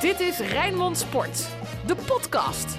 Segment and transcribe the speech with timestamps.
[0.00, 1.48] Dit is Rijnmond Sport,
[1.86, 2.78] de podcast.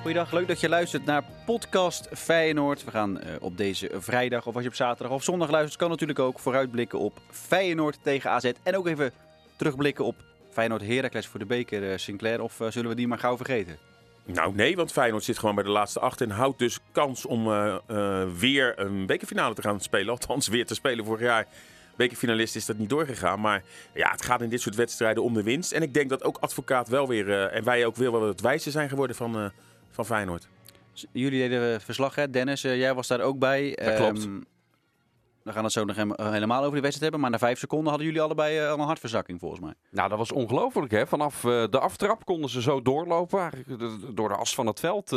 [0.00, 2.84] Goeiedag, leuk dat je luistert naar podcast Feyenoord.
[2.84, 5.90] We gaan uh, op deze vrijdag, of als je op zaterdag of zondag luistert, kan
[5.90, 8.52] natuurlijk ook vooruitblikken op Feyenoord tegen AZ.
[8.62, 9.12] En ook even
[9.56, 10.16] terugblikken op
[10.50, 12.42] Feyenoord Heracles voor de beker, uh, Sinclair.
[12.42, 13.78] Of uh, zullen we die maar gauw vergeten?
[14.24, 17.44] Nou nee, want Feyenoord zit gewoon bij de laatste acht en houdt dus kans om
[18.38, 20.08] weer een bekerfinale te gaan spelen.
[20.08, 21.46] Althans, weer te spelen vorig jaar
[21.98, 23.40] bekerfinalist is dat niet doorgegaan.
[23.40, 23.62] Maar
[23.94, 25.72] ja, het gaat in dit soort wedstrijden om de winst.
[25.72, 28.40] En ik denk dat ook advocaat wel weer, uh, en wij ook weer wel het
[28.40, 29.48] wijze zijn geworden van, uh,
[29.90, 30.48] van Feyenoord.
[31.12, 32.30] Jullie deden verslag, hè?
[32.30, 33.78] Dennis, uh, jij was daar ook bij.
[33.82, 34.24] Dat klopt.
[34.24, 34.44] Um,
[35.42, 37.20] we gaan het zo nog helemaal over de wedstrijd hebben.
[37.20, 39.74] Maar na vijf seconden hadden jullie allebei al een hartverzakking, volgens mij.
[39.90, 41.06] Nou, dat was ongelooflijk, hè?
[41.06, 43.38] Vanaf de aftrap konden ze zo doorlopen.
[43.40, 45.16] Eigenlijk door de as van het veld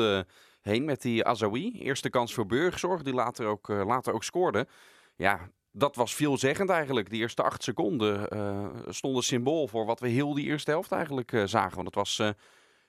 [0.61, 1.71] heen met die Azawi.
[1.79, 4.67] Eerste kans voor Burgzorg, die later ook, later ook scoorde.
[5.15, 7.09] Ja, dat was veelzeggend eigenlijk.
[7.09, 11.31] Die eerste acht seconden uh, stonden symbool voor wat we heel die eerste helft eigenlijk
[11.31, 11.75] uh, zagen.
[11.75, 12.29] Want het was uh,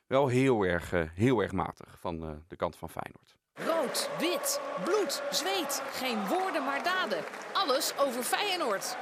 [0.06, 3.36] wel heel erg, heel erg matig van de kant van Feyenoord.
[3.54, 5.82] Rood, wit, bloed, zweet.
[5.92, 7.24] Geen woorden maar daden.
[7.52, 8.96] Alles over Feyenoord.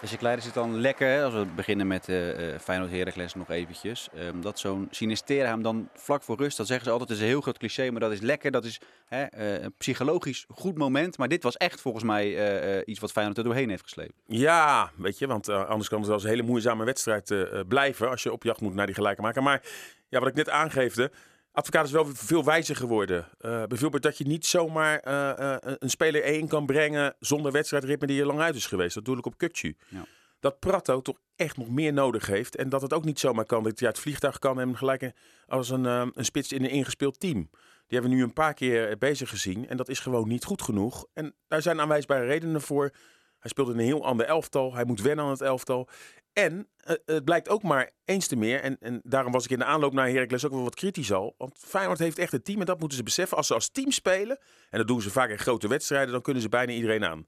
[0.00, 4.08] Dus kleine is het dan lekker, als we beginnen met uh, Feyenoord Heracles nog eventjes.
[4.18, 7.26] Um, dat zo'n Sinistera hem dan vlak voor rust, dat zeggen ze altijd, is een
[7.26, 8.50] heel groot cliché, maar dat is lekker.
[8.50, 11.18] Dat is hè, uh, een psychologisch goed moment.
[11.18, 14.14] Maar dit was echt volgens mij iets wat Feyenoord er doorheen heeft geslepen.
[14.26, 17.34] Ja, weet je, want anders kan het wel eens een hele moeizame wedstrijd
[17.68, 19.42] blijven als je op jacht moet naar die gelijke maken.
[19.42, 19.62] Maar
[20.08, 21.10] ja, wat ik net aangeefde,
[21.54, 23.28] Advocaat is wel veel wijzer geworden.
[23.40, 28.06] Uh, bijvoorbeeld dat je niet zomaar uh, uh, een speler één kan brengen zonder wedstrijdritme
[28.06, 28.94] die er lang uit is geweest.
[28.94, 29.76] Dat doe ik op Kukcu.
[29.88, 30.04] Ja.
[30.40, 32.56] Dat Prato toch echt nog meer nodig heeft.
[32.56, 35.12] En dat het ook niet zomaar kan dat hij uit het vliegtuig kan en gelijk
[35.46, 37.48] als een, een spits in een ingespeeld team.
[37.86, 39.68] Die hebben we nu een paar keer bezig gezien.
[39.68, 41.06] En dat is gewoon niet goed genoeg.
[41.12, 42.90] En daar zijn aanwijsbare redenen voor.
[43.38, 44.74] Hij speelt in een heel ander elftal.
[44.74, 45.88] Hij moet wennen aan het elftal.
[46.34, 48.60] En uh, het blijkt ook maar eens te meer.
[48.60, 51.34] En, en daarom was ik in de aanloop naar Heracles ook wel wat kritisch al.
[51.38, 53.36] Want Feyenoord heeft echt een team en dat moeten ze beseffen.
[53.36, 54.38] Als ze als team spelen,
[54.70, 57.26] en dat doen ze vaak in grote wedstrijden, dan kunnen ze bijna iedereen aan.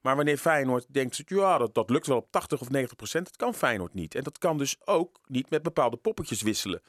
[0.00, 3.54] Maar wanneer Feyenoord denkt, ja, dat, lukt wel op 80 of 90 procent, dat kan
[3.54, 4.14] Feyenoord niet.
[4.14, 6.82] En dat kan dus ook niet met bepaalde poppetjes wisselen.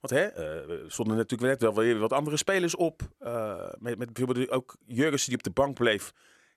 [0.00, 3.02] Want hè, uh, stonden natuurlijk net wel weer wat andere spelers op.
[3.78, 6.12] Met, met bijvoorbeeld ook Jurgensen die op de bank bleef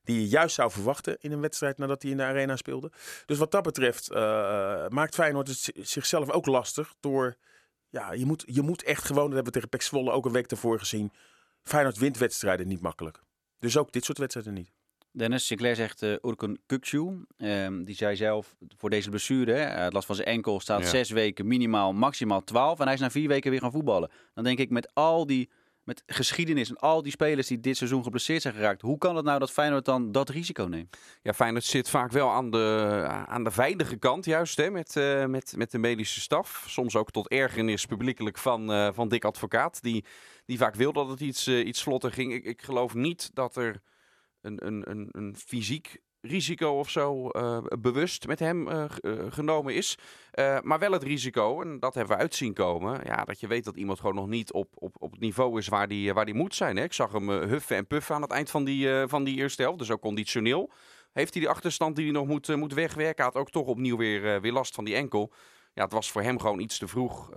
[0.09, 2.91] die je juist zou verwachten in een wedstrijd nadat hij in de arena speelde.
[3.25, 4.17] Dus wat dat betreft uh,
[4.87, 7.37] maakt Feyenoord het zichzelf ook lastig door...
[7.89, 10.31] Ja, je moet, je moet echt gewoon, dat hebben we tegen Pek Zwolle ook een
[10.31, 11.11] week ervoor gezien...
[11.63, 13.21] Feyenoord wint wedstrijden niet makkelijk.
[13.59, 14.71] Dus ook dit soort wedstrijden niet.
[15.11, 17.25] Dennis, Sinclair zegt uh, Urkun Kukcu.
[17.37, 20.87] Um, die zei zelf voor deze blessure, hè, uh, last van zijn enkel, staat ja.
[20.87, 22.79] zes weken minimaal, maximaal twaalf.
[22.79, 24.11] En hij is na vier weken weer gaan voetballen.
[24.33, 25.49] Dan denk ik met al die
[25.83, 28.81] met geschiedenis en al die spelers die dit seizoen geblesseerd zijn geraakt.
[28.81, 30.97] Hoe kan het nou dat Feyenoord dan dat risico neemt?
[31.21, 35.25] Ja, Feyenoord zit vaak wel aan de, aan de veilige kant juist hè, met, uh,
[35.25, 36.65] met, met de medische staf.
[36.67, 39.81] Soms ook tot ergernis publiekelijk van, uh, van Dick Advocaat.
[39.81, 40.05] Die,
[40.45, 42.33] die vaak wil dat het iets, uh, iets vlotter ging.
[42.33, 43.81] Ik, ik geloof niet dat er
[44.41, 48.85] een, een, een, een fysiek risico of zo uh, bewust met hem uh,
[49.29, 49.97] genomen is.
[50.61, 53.75] Maar wel het risico, en dat hebben we uitzien komen, ja, dat je weet dat
[53.75, 56.55] iemand gewoon nog niet op, op, op het niveau is waar die, waar die moet
[56.55, 56.77] zijn.
[56.77, 56.83] Hè?
[56.83, 59.79] Ik zag hem huffen en puffen aan het eind van die, van die eerste helft,
[59.79, 60.71] dus ook conditioneel.
[61.11, 63.23] Heeft hij die achterstand die hij nog moet, moet wegwerken?
[63.23, 65.33] Had ook toch opnieuw weer, weer last van die enkel.
[65.73, 67.29] Ja, het was voor hem gewoon iets te vroeg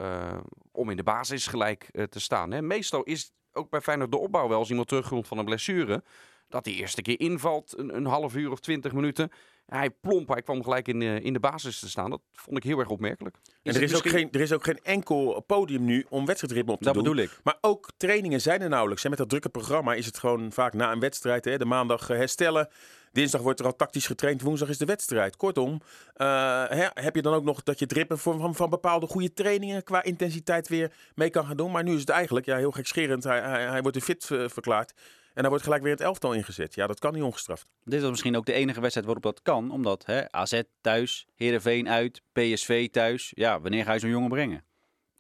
[0.72, 2.50] om in de basis gelijk te staan.
[2.50, 2.62] Hè?
[2.62, 6.02] Meestal is ook bij Feyenoord de opbouw wel als iemand terugkomt van een blessure
[6.52, 9.30] dat hij eerste keer invalt, een, een half uur of twintig minuten.
[9.66, 12.10] Hij plomp, hij kwam gelijk in, uh, in de basis te staan.
[12.10, 13.36] Dat vond ik heel erg opmerkelijk.
[13.44, 14.12] En er is, misschien...
[14.12, 17.04] ook geen, er is ook geen enkel podium nu om wedstrijdritme op te dat doen.
[17.04, 17.40] Dat bedoel ik.
[17.44, 19.04] Maar ook trainingen zijn er nauwelijks.
[19.04, 21.44] En met dat drukke programma is het gewoon vaak na een wedstrijd.
[21.44, 22.68] Hè, de maandag herstellen.
[23.12, 24.42] Dinsdag wordt er al tactisch getraind.
[24.42, 25.36] Woensdag is de wedstrijd.
[25.36, 28.70] Kortom, uh, hè, heb je dan ook nog dat je het ritme van, van, van,
[28.70, 31.70] bepaalde goede trainingen qua intensiteit weer mee kan gaan doen.
[31.70, 33.24] Maar nu is het eigenlijk ja, heel gekscherend.
[33.24, 34.92] Hij, hij, hij wordt er fit uh, verklaard.
[35.34, 36.74] En dan wordt gelijk weer het elftal ingezet.
[36.74, 37.66] Ja, dat kan niet ongestraft.
[37.84, 39.70] Dit was misschien ook de enige wedstrijd waarop dat kan.
[39.70, 43.32] Omdat hè, AZ thuis, Heerenveen uit, PSV thuis.
[43.34, 44.64] Ja, wanneer ga je zo'n jongen brengen?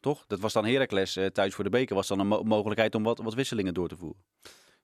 [0.00, 0.24] Toch?
[0.26, 1.94] Dat was dan Heracles uh, thuis voor de beker.
[1.94, 4.22] Was dan een mo mogelijkheid om wat, wat wisselingen door te voeren.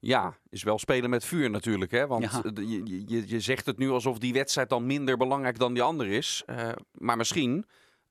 [0.01, 1.91] Ja, is wel spelen met vuur natuurlijk.
[1.91, 2.07] Hè?
[2.07, 2.43] Want ja.
[2.55, 6.11] je, je, je zegt het nu alsof die wedstrijd dan minder belangrijk dan die andere
[6.11, 6.43] is.
[6.47, 7.67] Uh, maar misschien,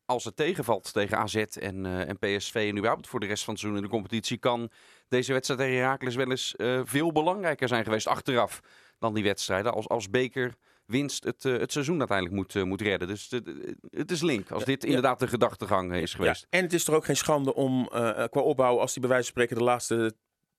[0.06, 3.54] als het tegenvalt tegen AZ en, uh, en PSV en überhaupt voor de rest van
[3.54, 4.70] het seizoen in de competitie, kan
[5.08, 8.62] deze wedstrijd tegen Herakles wel eens uh, veel belangrijker zijn geweest achteraf
[9.00, 9.74] dan die wedstrijden.
[9.74, 10.54] Als, als Beker
[10.86, 13.08] winst het, uh, het seizoen uiteindelijk moet, uh, moet redden.
[13.08, 13.32] Dus
[13.90, 16.42] het is link als dit inderdaad de gedachtegang is geweest.
[16.42, 16.58] Ja.
[16.58, 17.88] En het is toch ook geen schande om
[18.30, 20.16] qua opbouw, als die bij wijze van spreken de laatste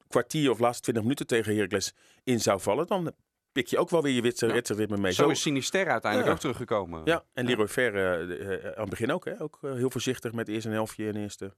[0.08, 3.12] kwartier of laatste 20 minuten tegen Heracles in zou vallen, dan
[3.52, 4.52] pik je ook wel weer je witse Ja.
[4.52, 5.12] wedstrijdritme mee.
[5.12, 7.00] Zo is Sinister uiteindelijk ook teruggekomen.
[7.04, 9.24] Ja, en Leroy Ver eh, eh, aan het begin ook.
[9.24, 9.42] Hè?
[9.42, 11.54] Ook eh, heel voorzichtig met eerst een helftje en eerste.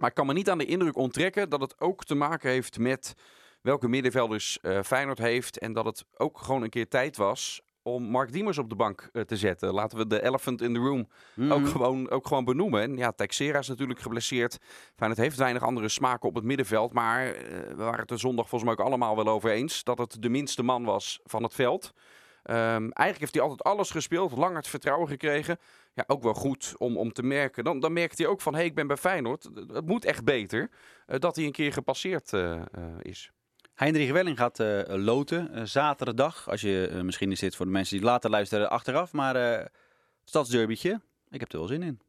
[0.00, 2.78] Maar ik kan me niet aan de indruk onttrekken dat het ook te maken heeft
[2.78, 3.14] met
[3.60, 5.58] welke middenvelders eh Feyenoord heeft.
[5.58, 9.08] En dat het ook gewoon een keer tijd was om Mark Diemers op de bank
[9.12, 9.72] eh, te zetten.
[9.72, 11.52] Laten we de elephant in the room Mhm.
[11.52, 12.82] ook, gewoon, ook gewoon benoemen.
[12.82, 14.58] En ja, Texera is natuurlijk geblesseerd.
[14.96, 16.92] Feyenoord heeft weinig andere smaken op het middenveld.
[16.92, 17.34] Maar eh,
[17.68, 19.84] we waren het er zondag volgens mij ook allemaal wel over eens.
[19.84, 21.92] Dat het de minste man was van het veld.
[22.42, 24.36] Ehm, eigenlijk heeft hij altijd alles gespeeld.
[24.36, 25.58] Lang het vertrouwen gekregen.
[25.92, 27.64] Ja, ook wel goed om, om te merken.
[27.64, 29.48] Dan, dan merkt hij ook van, hé, hey, ik ben bij Feyenoord.
[29.72, 30.70] Het moet echt beter.
[31.06, 32.64] eh, dat hij een keer gepasseerd eh, eh,
[33.00, 33.30] is.
[33.74, 36.48] Heinrich Welling gaat loten zaterdag.
[36.48, 39.12] Als je misschien is dit voor de mensen die later luisteren achteraf.
[39.12, 39.68] Maar
[40.24, 42.00] stadsderbytje, ik heb er wel zin in.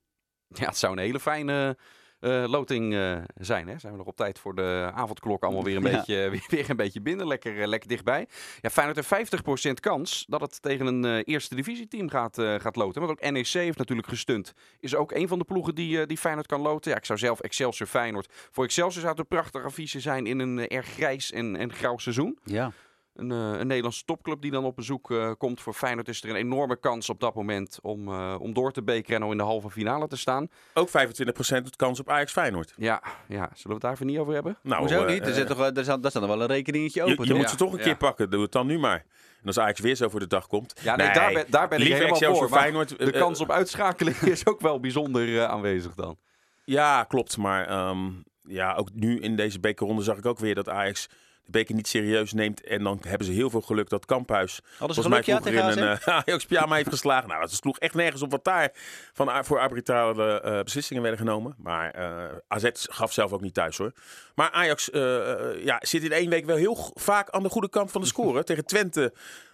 [0.47, 1.77] Ja, het zou een hele fijne
[2.21, 3.67] eh, loting eh, zijn.
[3.67, 3.79] Hè?
[3.79, 5.97] Zijn we nog op tijd voor de avondklok allemaal weer een, Ja.
[5.97, 7.27] beetje, weer, weer een beetje binnen.
[7.27, 8.27] Lekker, eh, lekker dichtbij.
[8.61, 12.75] Ja, Feyenoord heeft 50% kans dat het tegen een eh, eerste divisieteam gaat, eh, gaat
[12.75, 13.01] loten.
[13.01, 14.53] Want ook NEC heeft natuurlijk gestund.
[14.79, 16.91] Is ook een van de ploegen die, eh, die Feyenoord kan loten.
[16.91, 18.27] Ja, ik zou zelf Excelsior Feyenoord.
[18.51, 21.73] Voor Excelsior zou het een prachtig affiche zijn in een eh, erg grijs en, en
[21.73, 22.37] grauw seizoen.
[22.43, 22.71] Ja,
[23.15, 25.61] Een, eh, een Nederlandse topclub die dan op bezoek eh, komt.
[25.61, 28.83] Voor Feyenoord is er een enorme kans op dat moment om, eh, om door te
[28.83, 30.47] bekeren en al in de halve finale te staan.
[30.73, 32.73] Ook 25% het kans op Ajax Feyenoord.
[32.77, 34.57] Ja, ja, zullen we het daar even niet over hebben?
[34.63, 35.27] Nou, hoezo niet?
[35.27, 37.27] Er, zit toch, er, staat, daar staat nog wel een rekeningetje je, open.
[37.27, 37.83] je moet Ja, ze toch een ja.
[37.83, 38.29] keer pakken.
[38.29, 39.05] Doe het dan nu maar.
[39.41, 40.73] En als Ajax weer zo voor de dag komt.
[40.81, 42.49] Ja, nee, daar ben, daar ben ik Liever helemaal voor.
[42.49, 42.97] Feyenoord.
[42.97, 46.17] de kans op uitschakeling is ook wel bijzonder eh, aanwezig dan.
[46.65, 47.37] Ja, klopt.
[47.37, 48.09] Maar ehm,
[48.43, 51.07] ja, ook nu in deze bekerronde zag ik ook weer dat Ajax
[51.51, 52.63] de beker niet serieus neemt.
[52.63, 55.83] En dan hebben ze heel veel geluk dat Kamphuis Hadden ze volgens mij vroeger in
[55.83, 57.29] een uh, Ajax pyjama heeft geslagen.
[57.29, 58.71] Nou, het sloeg echt nergens op wat daar
[59.13, 61.55] van, voor arbitrale eh, beslissingen werden genomen.
[61.57, 63.91] Maar eh, AZ gaf zelf ook niet thuis hoor.
[64.35, 67.69] Maar Ajax eh, eh, ja, zit in één week wel heel vaak aan de goede
[67.69, 68.43] kant van de score.
[68.51, 69.13] Tegen Twente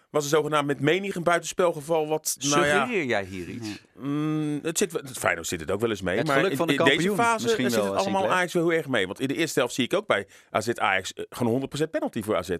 [0.09, 2.07] was er zogenaamd met menig een buitenspelgeval.
[2.07, 3.67] Wat, nou ja, Suggereer jij hier iets?
[3.95, 6.17] Mm, het zit, het Feyenoord zit het ook wel eens mee.
[6.17, 8.29] Het maar in, van de in deze kampioen fase misschien zit wel, het allemaal.
[8.29, 9.05] Ajax wel heel erg mee.
[9.05, 12.21] Want in de eerste helft zie ik ook bij AZ Ajax eh, gewoon 100% penalty
[12.21, 12.55] voor AZ.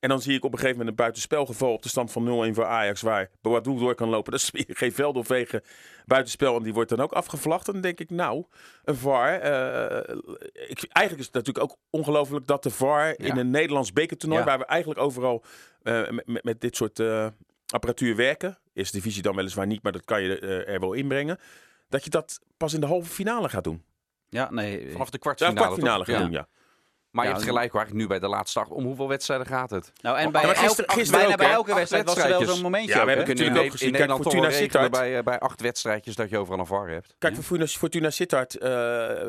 [0.00, 2.54] En dan zie ik op een gegeven moment een buitenspelgeval op de stand van 0-1
[2.54, 3.00] voor Ajax.
[3.02, 4.32] Waar Boadou door kan lopen.
[4.32, 5.28] Dat is weer geen Veldhof
[6.06, 6.56] buitenspel.
[6.56, 7.66] En die wordt dan ook afgevlacht.
[7.66, 8.44] En dan denk ik, nou,
[8.84, 9.34] een VAR.
[9.38, 10.16] eh,
[10.52, 13.36] ik, eigenlijk is het natuurlijk ook ongelooflijk dat de VAR in Ja.
[13.36, 14.40] een Nederlands bekertoernooi...
[14.40, 14.46] Ja.
[14.46, 15.44] waar we eigenlijk overal
[15.82, 17.26] eh, met, dit soort eh,
[17.66, 18.58] apparatuur werken...
[18.74, 21.38] Eerste divisie dan weliswaar niet, maar dat kan je eh, er wel inbrengen.
[21.88, 23.82] Dat je dat pas in de halve finale gaat doen.
[24.28, 24.90] Ja, nee.
[24.92, 25.56] Vanaf de Ja, kwartfinale.
[25.56, 26.06] kwartfinale toch?
[26.14, 26.22] gaat Ja.
[26.22, 26.48] doen, ja.
[27.10, 28.70] Maar je hebt gelijk hoor, eigenlijk nu bij de laatste acht.
[28.70, 29.92] Om hoeveel wedstrijden gaat het?
[30.00, 32.94] Nou, en Oh, bij elke, bijna ook, bij elke wedstrijd was er wel zo'n momentje
[32.94, 33.92] Ja, we hebben natuurlijk ook in gezien.
[33.92, 34.90] Nederland Kijk, Fortuna Sittard.
[34.90, 37.14] bij, eh, bij acht wedstrijdjes dat je overal een VAR hebt.
[37.18, 38.70] Kijk, voor Fortuna, Fortuna Sittard eh,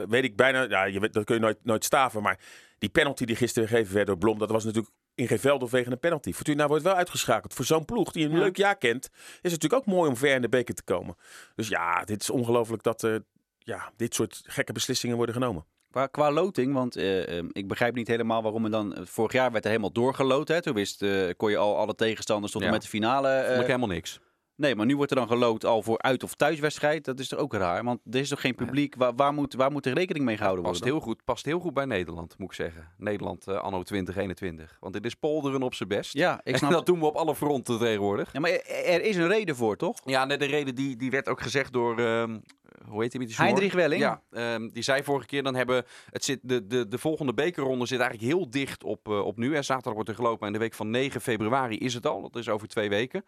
[0.08, 0.62] weet ik bijna...
[0.62, 2.22] Ja, je dat kun je nooit, nooit staven.
[2.22, 2.40] Maar
[2.80, 4.38] die penalty die gisteren gegeven werd door Blom...
[4.38, 6.34] dat was natuurlijk in geen veld of wegen een penalty.
[6.34, 7.54] Fortuna wordt wel uitgeschakeld.
[7.54, 8.38] Voor zo'n ploeg die een Ja.
[8.38, 9.10] leuk jaar kent...
[9.14, 11.16] is het natuurlijk ook mooi om ver in de beker te komen.
[11.56, 13.24] Dus ja, dit is ongelooflijk dat er
[13.58, 15.66] ja, dit soort gekke beslissingen worden genomen.
[15.92, 18.96] Qua, qua loting, want eh, eh, ik begrijp niet helemaal waarom er dan...
[19.04, 20.62] Vorig jaar werd er helemaal doorgeloot, hè.
[20.62, 22.74] Toen wist, eh, kon je al alle tegenstanders tot en Ja.
[22.74, 23.30] met de finale...
[23.30, 24.20] eh, Vond ik helemaal niks.
[24.56, 27.06] nee, maar nu wordt er dan geloot al voor uit- of thuiswedstrijd.
[27.06, 27.84] Dat is toch ook raar?
[27.84, 28.96] Want er is toch geen publiek?
[28.96, 30.98] Waar, waar, moet, waar moet er rekening mee gehouden Past worden?
[30.98, 32.88] heel, goed, past heel goed bij Nederland, moet ik zeggen.
[32.98, 34.78] Nederland eh, anno 2021.
[34.80, 36.14] Want dit is polderen op zijn best.
[36.14, 38.34] Ja, ik En snap dat doen we op alle fronten tegenwoordig.
[38.34, 39.98] Ja, maar er, er is een reden voor, toch?
[40.06, 42.40] Ja, nee, de reden die, die werd ook gezegd door, ehm,
[42.88, 43.48] hoe heet hij met die snor?
[43.48, 44.02] Heinrich Welling?
[44.02, 47.86] Ja, ehm, die zei vorige keer, dan hebben, het zit, de, de, de volgende bekerronde
[47.86, 49.56] zit eigenlijk heel dicht op, eh, op nu.
[49.56, 52.22] En zaterdag wordt er gelopen en de week van 9 februari is het al.
[52.22, 53.26] Dat is over twee weken.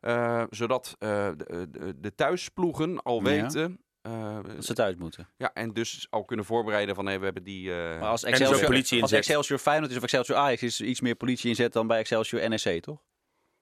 [0.00, 3.22] Eh, zodat eh, de, de, de thuisploegen al Ja.
[3.22, 3.80] weten...
[4.02, 5.28] eh, Dat ze thuis moeten.
[5.36, 7.70] ja, en dus al kunnen voorbereiden van hey, we hebben die...
[7.74, 9.12] eh, Maar als Excelsior, politie als.
[9.12, 12.48] Excelsior Feyenoord is of Excelsior Ajax is er iets meer politie inzet dan bij Excelsior
[12.48, 13.02] NEC, toch?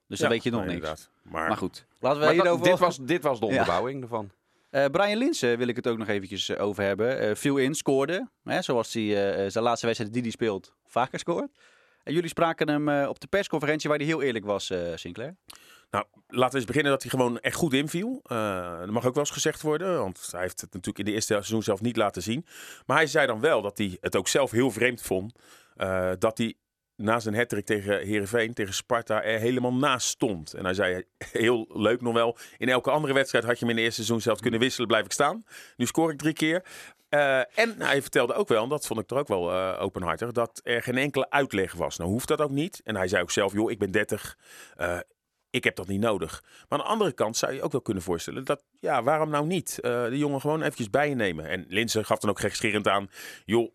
[0.07, 1.09] Dus dan Ja, weet je nog niks.
[1.21, 2.63] Maar, Maar goed, laten we maar hierover...
[2.65, 3.51] dit, was, dit was de Ja.
[3.51, 4.31] onderbouwing ervan.
[4.73, 7.19] Eh, Brian Linsen wil ik het ook nog eventjes eh, over hebben.
[7.19, 8.29] Eh viel in, scoorde.
[8.43, 11.49] Hè, zoals hij zijn laatste wedstrijd die hij speelt vaker scoort.
[12.03, 15.35] En jullie spraken hem op de persconferentie waar hij heel eerlijk was, Sinclair.
[15.91, 18.19] Nou, laten we eens beginnen dat hij gewoon echt goed inviel.
[18.23, 21.33] Dat mag ook wel eens gezegd worden, want hij heeft het natuurlijk in de eerste
[21.33, 22.45] seizoen zelf niet laten zien.
[22.85, 25.33] Maar hij zei dan wel dat hij het ook zelf heel vreemd vond.
[26.19, 26.55] dat hij
[26.95, 30.53] na zijn hattrick tegen Heerenveen, tegen Sparta, er helemaal naast stond.
[30.53, 33.75] En hij zei, heel leuk nog wel, in elke andere wedstrijd had je hem in
[33.75, 35.45] de eerste seizoen zelf kunnen wisselen, blijf ik staan.
[35.77, 36.63] Nu scoor ik drie keer.
[37.13, 40.31] Eh, en hij vertelde ook wel, en dat vond ik er ook wel eh, openhartig,
[40.31, 41.97] dat er geen enkele uitleg was.
[41.97, 42.81] Nou hoeft dat ook niet.
[42.83, 44.37] En hij zei ook zelf, joh, ik ben 30,
[44.75, 44.99] eh,
[45.49, 46.43] ik heb dat niet nodig.
[46.69, 49.45] Maar aan de andere kant zou je ook wel kunnen voorstellen dat, ja, waarom nou
[49.45, 49.77] niet?
[49.81, 51.49] De jongen gewoon eventjes bij je nemen.
[51.49, 53.09] En Linse gaf dan ook gekscherend aan,
[53.45, 53.71] joh,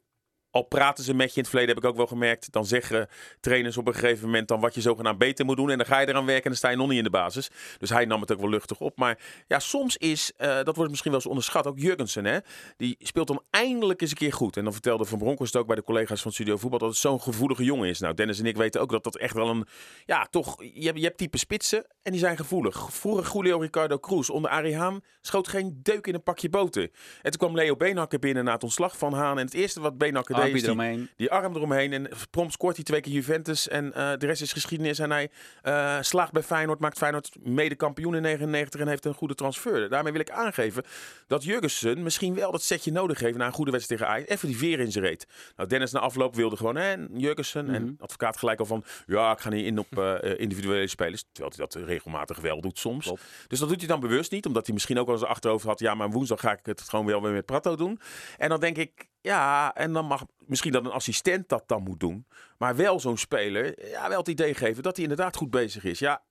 [0.50, 2.52] al praten ze met je in het verleden, heb ik ook wel gemerkt.
[2.52, 3.08] Dan zeggen
[3.40, 5.70] trainers op een gegeven moment dan wat je zogenaamd beter moet doen.
[5.70, 7.50] En dan ga je eraan werken en dan sta je nog niet in de basis.
[7.78, 8.96] Dus hij nam het ook wel luchtig op.
[8.96, 12.24] Maar ja, soms is, eh, dat wordt misschien wel eens onderschat, ook Jurgensen.
[12.24, 12.38] Hè?
[12.76, 14.56] Die speelt dan eindelijk eens een keer goed.
[14.56, 17.20] En dan vertelde Van Bronckhorst ook bij de collega's van Studio Voetbal dat het zo'n
[17.20, 17.98] gevoelige jongen is.
[17.98, 19.66] Nou, Dennis en ik weten ook dat dat echt wel een,
[20.04, 22.92] ja, toch, je hebt, je hebt type spitsen en die zijn gevoelig.
[22.92, 26.82] Vroeger Julio Ricardo Cruz onder Arie Haan schoot geen deuk in een pakje boter.
[27.22, 29.38] En toen kwam Leo Beenhakker binnen na het ontslag van Haan.
[29.38, 31.08] En het eerste wat Beenhakker die, eromheen.
[31.16, 31.92] die arm eromheen.
[31.92, 33.68] En prompt scoort hij twee keer Juventus.
[33.68, 34.98] En eh, de rest is geschiedenis.
[34.98, 35.30] En hij
[35.62, 39.88] eh, slaagt bij Feyenoord, maakt Feyenoord mede kampioen in 99 en heeft een goede transfer.
[39.88, 40.84] Daarmee wil ik aangeven
[41.26, 44.30] dat Jurgensen misschien wel dat setje nodig heeft na een goede wedstrijd tegen Ajax.
[44.30, 45.26] Even die veer in zijn reet.
[45.56, 47.64] Nou, Dennis na afloop wilde gewoon, hè, Jurgensen.
[47.64, 47.74] Mhm.
[47.74, 51.24] En advocaat gelijk al van, ja, ik ga niet in op eh, individuele spelers.
[51.32, 53.04] Terwijl hij dat regelmatig wel doet soms.
[53.04, 53.22] Klopt.
[53.46, 54.46] Dus dat doet hij dan bewust niet.
[54.46, 57.06] Omdat hij misschien ook wel eens achterhoofd had, ja, maar woensdag ga ik het gewoon
[57.06, 58.00] wel weer met Prato doen.
[58.36, 62.00] En dan denk ik, ja, en dan mag misschien dat een assistent dat dan moet
[62.00, 62.26] doen.
[62.58, 65.98] Maar wel zo'n speler, ja, wel het idee geven dat hij inderdaad goed bezig is.
[65.98, 66.22] Ja,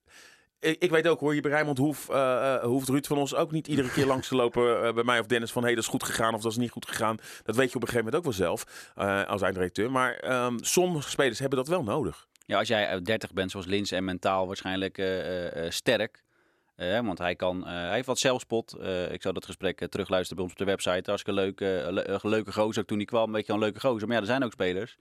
[0.60, 3.52] ik, weet ook hoor, hier bij Rijnmond hoeft, eh, eh, hoeft Ruud van ons ook
[3.52, 5.90] niet iedere keer langs te lopen eh, bij mij of Dennis van hé, dat is
[5.90, 7.18] goed gegaan of dat is niet goed gegaan.
[7.44, 8.64] Dat weet je op een gegeven moment ook wel zelf
[9.28, 9.92] als eindredacteur.
[9.92, 12.28] Maar ehm, sommige spelers hebben dat wel nodig.
[12.46, 15.02] Ja, als jij uit 30 bent zoals Lins en mentaal waarschijnlijk
[15.70, 16.24] sterk.
[16.78, 18.74] Eh, want hij, kan, eh, hij heeft wat zelfspot.
[18.74, 21.12] Eh, ik zou dat gesprek terugluisteren bij ons op de website.
[21.12, 23.32] Als ik een leuke, le- een leuke gozer toen hij kwam.
[23.32, 24.08] Weet je, wel, een leuke gozer.
[24.08, 24.98] Maar ja, er zijn ook spelers.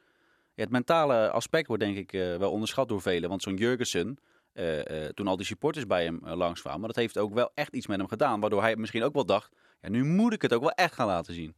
[0.54, 3.28] Het mentale aspect wordt denk ik wel onderschat door velen.
[3.28, 4.18] Want zo'n Jurgensen,
[5.14, 6.80] toen al die supporters bij hem uh, langskwamen.
[6.80, 8.40] Maar dat heeft ook wel echt iets met hem gedaan.
[8.40, 11.34] Waardoor hij misschien ook wel dacht, nu moet ik het ook wel echt gaan laten
[11.34, 11.54] zien.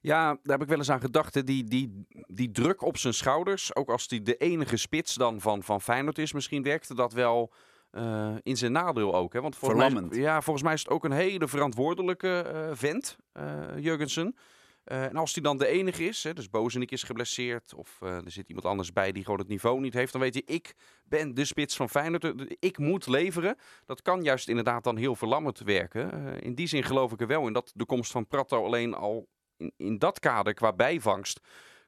[0.00, 1.46] Ja, daar heb ik wel eens aan gedacht.
[1.46, 5.62] Die, die, die druk op zijn schouders, ook als hij de enige spits dan van,
[5.62, 7.52] van Feyenoord is, misschien werkte dat wel
[7.94, 9.32] eh, in zijn nadeel ook.
[9.32, 9.40] Hè?
[9.40, 10.20] Want volgens mij, Verlammend.
[10.22, 13.44] ja, volgens mij is het ook een hele verantwoordelijke eh, vent, eh
[13.78, 14.36] Jurgensen.
[14.84, 18.48] En als hij dan de enige is, hè, dus Bozenik is geblesseerd of er zit
[18.48, 20.74] iemand anders bij die gewoon het niveau niet heeft, dan weet je, ik
[21.04, 23.56] ben de spits van Feyenoord, ik moet leveren.
[23.86, 26.40] Dat kan juist inderdaad dan heel verlammend werken.
[26.40, 29.28] In die zin geloof ik er wel in dat de komst van Prato alleen al
[29.56, 31.40] in, in dat kader qua bijvangst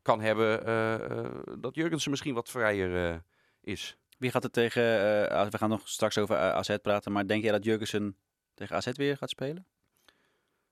[0.02, 3.22] kan hebben dat Jurgensen misschien wat vrijer
[3.60, 3.96] is.
[4.16, 4.82] Wie gaat het tegen,
[5.30, 7.12] eh, we gaan nog straks over eh, AZ praten.
[7.12, 8.16] Maar denk jij dat Jurgensen
[8.54, 9.66] tegen AZ weer gaat spelen?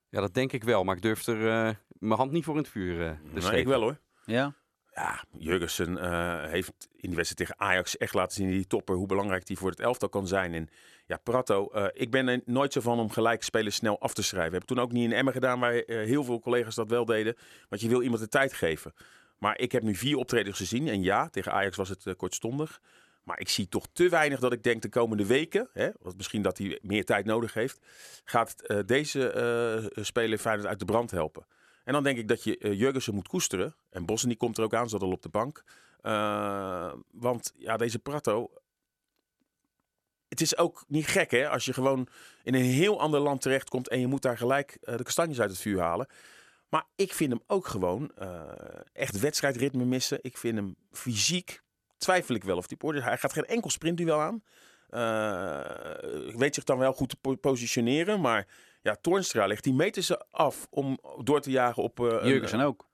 [0.09, 2.61] Ja, dat denk ik wel, maar ik durf er eh, mijn hand niet voor in
[2.61, 3.59] het vuur eh, te steken.
[3.59, 3.99] ik wel hoor.
[4.25, 4.55] Ja?
[4.95, 9.07] Ja, Jurgensen eh, heeft in die wedstrijd tegen Ajax echt laten zien, die topper, hoe
[9.07, 10.55] belangrijk die voor het elftal kan zijn.
[10.55, 10.69] En
[11.07, 14.23] ja, Prato, eh, ik ben er nooit zo van om gelijk spelers snel af te
[14.23, 14.53] schrijven.
[14.53, 17.05] Heb ik toen ook niet in Emmen gedaan, waar eh, heel veel collega's dat wel
[17.05, 17.37] deden.
[17.69, 18.93] Want je wil iemand de tijd geven.
[19.39, 20.89] Maar ik heb nu vier optredens gezien.
[20.89, 22.81] En ja, tegen Ajax was het kortstondig.
[23.25, 26.43] Maar ik zie toch te weinig dat ik denk de komende weken, hè, want misschien
[26.43, 27.79] dat hij meer tijd nodig heeft,
[28.25, 31.47] gaat eh, deze eh speler Feyenoord uit de brand helpen.
[31.85, 33.75] En dan denk ik dat je eh, Jurgensen moet koesteren.
[33.91, 35.65] En Bosnië komt er ook aan, zat al op de bank.
[36.05, 38.51] Eh, want ja, deze Prato.
[40.29, 42.09] Het is ook niet gek hè, als je gewoon
[42.43, 45.51] in een heel ander land terechtkomt en je moet daar gelijk eh, de kastanjes uit
[45.51, 46.07] het vuur halen.
[46.69, 48.43] Maar ik vind hem ook gewoon eh,
[48.93, 50.19] echt wedstrijdritme missen.
[50.23, 51.63] Ik vind hem fysiek,
[52.05, 53.03] twijfel ik wel of die poort is.
[53.03, 54.43] Hij gaat geen enkel sprintduel aan.
[54.89, 58.47] Eh, weet zich dan wel goed te po- positioneren, maar
[58.83, 62.01] ja, Toornstra legt die meters af om door te jagen op...
[62.01, 62.89] eh, een- Jurgensen ook.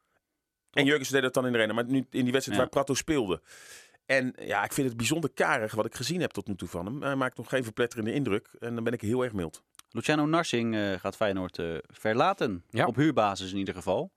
[0.72, 2.64] en Jurgensen deed dat dan in de arena, maar nu in die wedstrijd Ja.
[2.64, 3.40] waar Prato speelde.
[4.06, 6.86] En ja, ik vind het bijzonder karig wat ik gezien heb tot nu toe van
[6.86, 7.02] hem.
[7.02, 9.62] Hij maakt nog geen verpletterende indruk en dan ben ik heel erg mild.
[9.90, 12.64] Luciano Narsing eh, gaat Feyenoord eh, verlaten.
[12.68, 12.86] Ja.
[12.86, 14.10] Op huurbasis in ieder geval.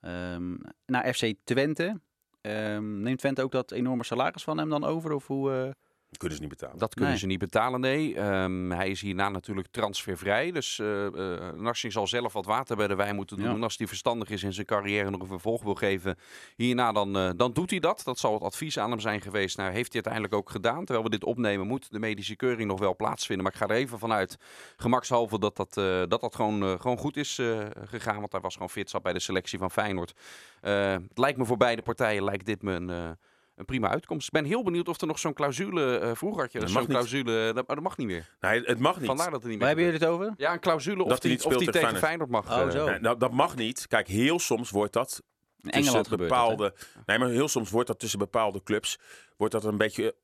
[0.00, 0.54] Ehm,
[0.86, 2.00] naar FC Twente.
[2.44, 5.12] Ehm, neemt Twente ook dat enorme salaris van hem dan over?
[5.12, 5.70] Of hoe, eh,
[6.14, 6.78] Dat kunnen ze niet betalen.
[6.78, 7.20] Dat kunnen Nee.
[7.20, 8.16] ze niet betalen, nee.
[8.16, 10.50] Ehm, hij is hierna natuurlijk transfervrij.
[10.52, 13.46] Dus eh eh, Narsing zal zelf wat water bij de wijn moeten doen.
[13.46, 13.54] Ja.
[13.54, 16.16] En als hij verstandig is en zijn carrière nog een vervolg wil geven
[16.56, 18.02] hierna, dan, eh, dan doet hij dat.
[18.04, 19.56] Dat zal het advies aan hem zijn geweest.
[19.56, 20.84] Nou, heeft hij uiteindelijk ook gedaan.
[20.84, 23.44] Terwijl we dit opnemen, moet de medische keuring nog wel plaatsvinden.
[23.44, 24.38] Maar ik ga er even vanuit,
[24.76, 28.20] gemakshalve, dat dat, eh, dat, dat gewoon, eh, gewoon goed is eh, gegaan.
[28.20, 30.14] Want hij was gewoon fit, zat bij de selectie van Feyenoord.
[30.60, 33.16] Eh, het lijkt me voor beide partijen, lijkt dit me een...
[33.54, 34.26] eh, een prima uitkomst.
[34.26, 35.98] Ik ben heel benieuwd of er nog zo'n clausule...
[35.98, 37.52] eh vroeger had je Dat zo'n clausule...
[37.52, 38.36] Dat, maar dat mag niet meer.
[38.40, 39.06] Nee, het mag niet.
[39.06, 40.34] Vandaar dat het niet waar meer hebben jullie het over?
[40.46, 42.50] Ja, een clausule of Dat hij die, niet of die tegen Feyenoord mag.
[42.52, 42.86] Oh, eh, zo.
[42.88, 43.86] Nee, nou, dat mag niet.
[43.88, 45.22] Kijk, heel soms wordt dat
[45.60, 46.74] In Engeland dat, bepaalde.
[47.06, 48.98] nee, maar heel soms wordt dat tussen bepaalde clubs.
[49.36, 50.04] Wordt dat een beetje.
[50.12, 50.18] eh,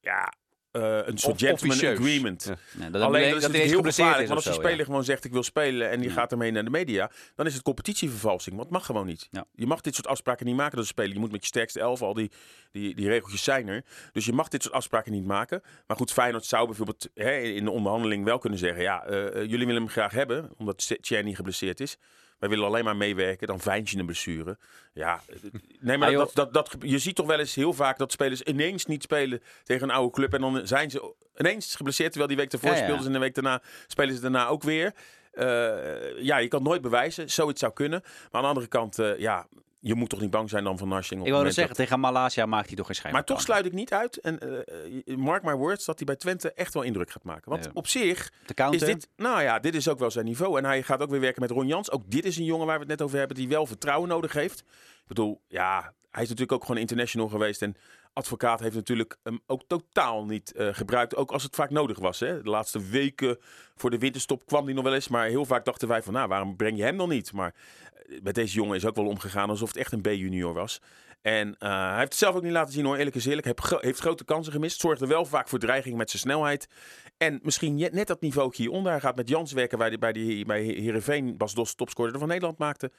[0.00, 0.32] Ja,
[0.76, 2.52] eh, een soort gentleman agreement.
[2.78, 2.90] Ja.
[2.90, 4.28] Dat, Alleen dat is dat heel gevaarlijk.
[4.28, 4.68] Want als een ja.
[4.68, 7.54] speler gewoon zegt ik wil spelen en die gaat ermee naar de media, dan is
[7.54, 8.56] het competitievervalsing.
[8.56, 9.28] Want het mag gewoon niet.
[9.54, 11.12] Je mag dit soort afspraken niet maken als een speler.
[11.12, 12.30] Je moet met je sterkste elf al die,
[12.72, 13.84] die, die regeltjes zijn er.
[14.12, 15.62] Dus je mag dit soort afspraken niet maken.
[15.86, 19.34] Maar goed, Feyenoord zou bijvoorbeeld hè, in de onderhandeling wel kunnen zeggen, ja, eh, eh,
[19.34, 21.96] jullie willen hem graag hebben, omdat Tjerni geblesseerd is.
[22.38, 24.58] Wij willen alleen maar meewerken, dan veind je een blessure.
[24.92, 25.20] Ja,
[25.80, 28.42] nee, maar Ah, dat, dat, dat, je ziet toch wel eens heel vaak dat spelers
[28.42, 30.34] ineens niet spelen tegen een oude club.
[30.34, 33.18] En dan zijn ze ineens geblesseerd, terwijl die week ervoor Ja, speelden ze en de
[33.18, 34.92] week daarna spelen ze daarna ook weer.
[35.32, 37.30] Eh, ja, je kan het nooit bewijzen.
[37.30, 38.00] Zoiets zou kunnen.
[38.02, 39.46] Maar aan de andere kant, eh, ja,
[39.86, 41.20] je moet toch niet bang zijn dan van Narsing.
[41.20, 43.72] op Ik dus zeggen, tegen Malaysia maakt hij toch geen schijn maar toch sluit ik
[43.72, 47.22] niet uit, en eh, mark my words, dat hij bij Twente echt wel indruk gaat
[47.22, 47.50] maken.
[47.50, 47.70] Want Ja.
[47.74, 48.32] op zich
[48.70, 50.58] is dit, nou ja, dit is ook wel zijn niveau.
[50.58, 51.90] En hij gaat ook weer werken met Ron Jans.
[51.90, 54.32] Ook dit is een jongen waar we het net over hebben, die wel vertrouwen nodig
[54.32, 54.60] heeft.
[54.60, 57.62] Ik bedoel, ja, hij is natuurlijk ook gewoon international geweest.
[57.62, 57.76] En
[58.16, 61.16] advocaat heeft natuurlijk hem ook totaal niet eh, gebruikt.
[61.16, 62.20] Ook als het vaak nodig was.
[62.20, 62.42] Hè.
[62.42, 63.38] De laatste weken
[63.74, 65.08] voor de winterstop kwam hij nog wel eens.
[65.08, 67.32] Maar heel vaak dachten wij van, nou, waarom breng je hem dan niet?
[67.32, 67.54] Maar
[67.92, 70.80] eh, met deze jongen is ook wel omgegaan alsof het echt een B-junior was.
[71.22, 73.46] En eh, hij heeft het zelf ook niet laten zien hoor, eerlijk is eerlijk.
[73.46, 74.80] Hij heeft, heeft grote kansen gemist.
[74.80, 76.68] Zorgde wel vaak voor dreiging met zijn snelheid.
[77.16, 78.92] En misschien net, net dat niveau hieronder.
[78.92, 81.36] Hij gaat met Jans werken bij, die, bij, die, bij Heerenveen.
[81.36, 82.90] Bas Dos topscorer van Nederland maakte.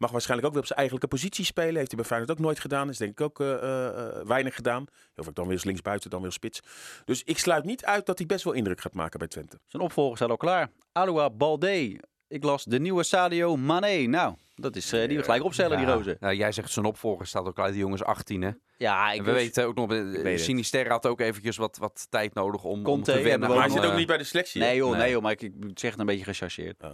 [0.00, 1.76] Mag waarschijnlijk ook weer op zijn eigenlijke positie spelen.
[1.76, 2.88] Heeft hij bij Feyenoord ook nooit gedaan.
[2.88, 4.84] Is denk ik ook eh, eh, eh, weinig gedaan.
[5.14, 6.60] Heel vaak dan weer eens linksbuiten, dan weer spits.
[7.04, 9.60] Dus ik sluit niet uit dat hij best wel indruk gaat maken bij Twente.
[9.66, 10.70] Zijn opvolger staat al klaar.
[10.92, 12.00] Aloua Balde.
[12.28, 14.06] Ik las de nieuwe Sadio Mane.
[14.06, 16.16] Nou, dat is, eh, die we gelijk opstellen, die rozen.
[16.20, 17.72] Nou, jij zegt zijn opvolger staat ook uit.
[17.72, 18.50] Die jongens 18, hè?
[18.76, 20.40] Ja, ik En we weten ook nog, weet.
[20.40, 23.48] Sinister had ook eventjes wat, wat tijd nodig om, om te hebben wennen.
[23.48, 24.60] we Maar ook hij zit ook niet bij de selectie.
[24.60, 25.00] Nee joh, nee.
[25.00, 25.10] Nee.
[25.10, 26.82] joh, maar ik, ik zeg het een beetje gechargeerd.
[26.82, 26.92] Oh.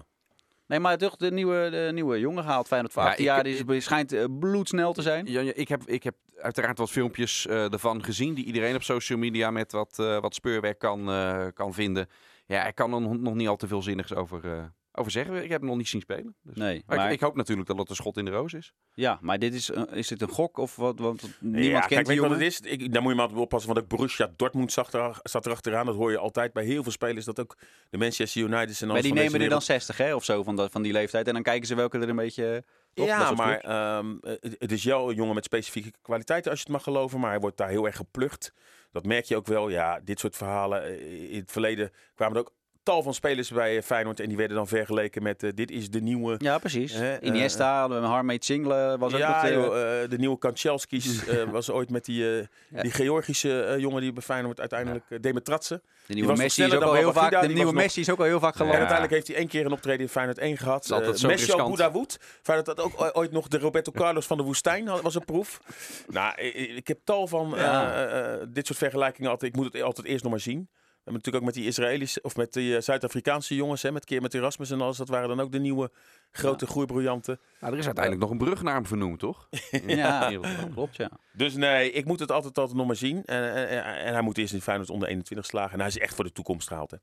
[0.67, 3.67] Nee, maar toch de nieuwe, de nieuwe jongen gehaald, Feyenoord voor Ja, 18 ik- jaar.
[3.67, 5.27] Die schijnt eh, bloedsnel te zijn.
[5.59, 9.51] Ik, heb, ik heb uiteraard wat filmpjes eh, ervan gezien die iedereen op social media
[9.51, 11.11] met wat, eh, wat speurwerk kan,
[11.55, 12.09] kan vinden.
[12.47, 15.43] Ja, ik kan er nog niet al te veel zinnigs over, over zeggen.
[15.43, 16.35] Ik heb hem nog niet zien spelen.
[16.43, 16.57] Dus.
[16.57, 18.73] Nee, Maar maar, ik, ik hoop natuurlijk dat het een schot in de roos is.
[18.95, 20.99] ja, maar dit is, een- is dit een gok of wat?
[20.99, 22.45] Want niemand ja, kent kijk, die weet wat jongen.
[22.45, 22.71] het is?
[22.71, 25.87] Ik, daar moet je maar op oppassen, want ook Borussia Dortmund zat, er, zat erachteraan.
[25.87, 27.25] Dat hoor je altijd bij heel veel spelers.
[27.25, 27.57] Dat ook
[27.91, 30.43] de Manchester United en Maar die van nemen er dan wereld- 60 hè, of zo
[30.43, 31.27] van, dat, van die leeftijd.
[31.27, 32.45] En dan kijken ze welke er een beetje...
[32.55, 32.63] eh,
[32.95, 36.61] toch, dat Ja, maar ehm, eh, het- is jou een jongen met specifieke kwaliteiten, als
[36.61, 37.21] je het mag geloven.
[37.21, 38.53] Maar hij wordt daar heel erg geplucht.
[38.93, 39.69] Dat merk je ook wel.
[39.69, 40.83] Ja, dit soort verhalen.
[40.85, 42.53] eh, In het verleden kwamen er ook
[42.87, 44.21] tal van spelers bij eh, Feyenoord.
[44.21, 46.35] En die werden dan vergeleken met eh, dit is de nieuwe...
[46.39, 46.95] Ja, precies.
[46.95, 51.91] Eh, Iniesta, Harmeet Single was ook ja, met, eh, joh, de nieuwe Kanchelskis was ooit
[51.91, 52.47] met die, Ja.
[52.83, 55.83] die Georgische jongen die bij Feyenoord uiteindelijk uh, Demetratse.
[56.07, 57.41] de nieuwe Messi is ook al heel vaak.
[57.41, 58.61] De nieuwe Messi is ook al heel vaak Ja.
[58.61, 58.75] En geland.
[58.79, 60.91] uiteindelijk heeft hij één keer een optreden in Feyenoord 1 gehad.
[60.91, 61.69] Eh, Messi al.
[61.69, 62.19] Boedawood.
[62.43, 64.87] Feyenoord had ook ooit nog de Roberto Carlos van de woestijn.
[64.89, 65.61] had- was een proef.
[66.09, 68.39] nou, ik, ik heb tal van Ja.
[68.49, 69.55] dit soort vergelijkingen altijd.
[69.55, 70.69] Ik moet het altijd eerst nog maar zien.
[71.07, 74.05] We hebben natuurlijk ook met die Israëlische of met die eh, Zuid-Afrikaanse jongens, hè, met
[74.05, 74.97] keer met Erasmus en alles.
[74.97, 75.91] Dat waren dan ook de nieuwe
[76.31, 77.41] grote groeibriljanten.
[77.61, 79.49] Nou, er is uiteindelijk nog een brug naar hem vernoemd, toch?
[79.87, 80.33] Ja,
[80.73, 81.11] klopt ja.
[81.33, 83.25] Dus nee, ik moet het altijd, altijd nog maar zien.
[83.25, 85.73] En, en, en- en hij moet eerst in Feyenoord onder 21 slagen.
[85.73, 86.91] En hij is echt voor de toekomst gehaald.
[86.91, 86.97] Hè.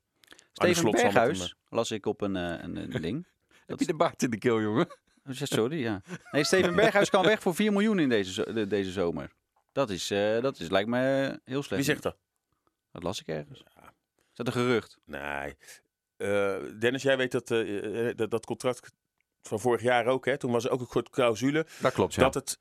[0.52, 3.26] Steven hem, Berghuis las ik op een, eh, een, een ding.
[3.66, 4.88] Heb je de baard in de keel, jongen?
[5.30, 6.02] Oh, Sorry, ja.
[6.32, 9.32] Nee, Steven Berghuis kan weg voor 4 miljoen in deze, deze zomer.
[9.72, 11.00] Dat is, eh, dat is lijkt me
[11.44, 11.70] heel slecht.
[11.86, 12.16] Wie zegt dat?
[12.92, 13.64] Dat las ik ergens.
[14.34, 14.98] Is dat een gerucht?
[15.06, 15.56] Nee.
[16.18, 18.92] Eh, Dennis, jij weet dat, eh, eh, dat dat contract
[19.42, 20.26] van vorig jaar ook.
[20.26, 20.38] Hè?
[20.38, 22.22] Toen was er ook een soort clausule Dat klopt, ja.
[22.22, 22.60] dat het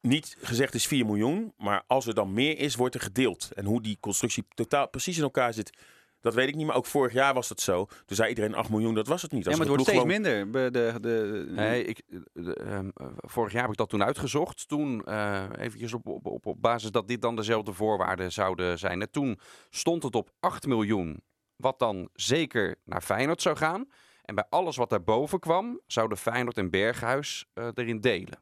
[0.00, 1.52] niet gezegd is 4 miljoen.
[1.56, 3.50] Maar als er dan meer is, wordt er gedeeld.
[3.54, 5.78] En hoe die constructie totaal precies in elkaar zit,
[6.20, 6.66] dat weet ik niet.
[6.66, 7.84] Maar ook vorig jaar was dat zo.
[7.84, 9.44] Toen zei iedereen 8 miljoen, dat was het niet.
[9.44, 10.70] Ja, Als maar het de wordt steeds gewoon- minder.
[10.70, 14.04] Be- De, de, Nee, ik, eh, de, ehm, eh, vorig jaar heb ik dat toen
[14.04, 14.68] uitgezocht.
[14.68, 19.00] Toen, eh eventjes op, op, op, op basis dat dit dan dezelfde voorwaarden zouden zijn.
[19.00, 19.38] En toen
[19.70, 21.22] stond het op 8 miljoen,
[21.56, 23.88] wat dan zeker naar Feyenoord zou gaan.
[24.22, 28.40] En bij alles wat daarboven kwam, zouden Feyenoord en Berghuis eh, erin delen.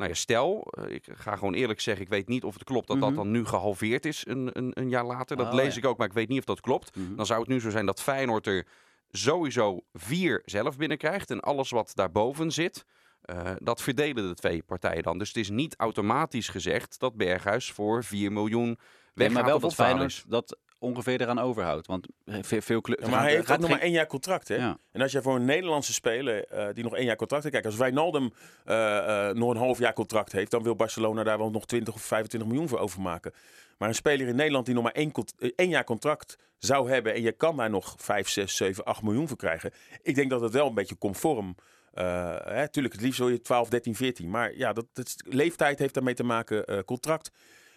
[0.00, 2.86] Nou ja, stel, eh, ik ga gewoon eerlijk zeggen, ik weet niet of het klopt
[2.86, 3.06] dat Mhm.
[3.06, 5.36] dat dan nu gehalveerd is een, een, een jaar later.
[5.36, 5.80] Dat Oh, lees ja.
[5.80, 6.96] ik ook, maar ik weet niet of dat klopt.
[6.96, 7.16] Mhm.
[7.16, 8.66] Dan zou het nu zo zijn dat Feyenoord er
[9.10, 11.30] sowieso vier zelf binnenkrijgt.
[11.30, 12.84] En alles wat daarboven zit,
[13.22, 15.18] eh, dat verdelen de twee partijen dan.
[15.18, 18.76] Dus het is niet automatisch gezegd dat Berghuis voor 4 miljoen Nee,
[19.14, 20.24] weggaat maar wel dat verhaal Feyenoord is.
[20.28, 21.86] dat ongeveer eraan overhoudt.
[21.86, 23.04] Want veel, veel clubs...
[23.04, 24.48] Ja, maar hij heeft nog geen- maar één jaar contract.
[24.48, 24.54] Hè?
[24.56, 24.76] Ja.
[24.92, 27.54] En als je voor een Nederlandse speler eh, die nog één jaar contract heeft.
[27.54, 28.32] Kijk, als Wijnaldum
[28.64, 30.50] eh, eh, nog een half jaar contract heeft.
[30.50, 33.32] dan wil Barcelona daar wel nog 20 of 25 miljoen voor overmaken.
[33.78, 35.12] Maar een speler in Nederland die nog maar één,
[35.56, 37.14] eh, jaar contract zou hebben.
[37.14, 39.70] en je kan daar nog 5, 6, 7, 8 miljoen voor krijgen.
[40.02, 41.54] Ik denk dat het wel een beetje conform.
[41.94, 44.30] eh hè, tuurlijk, het liefst wil je 12, 13, 14.
[44.30, 47.30] Maar ja, dat, dat leeftijd heeft daarmee te maken, eh, contract.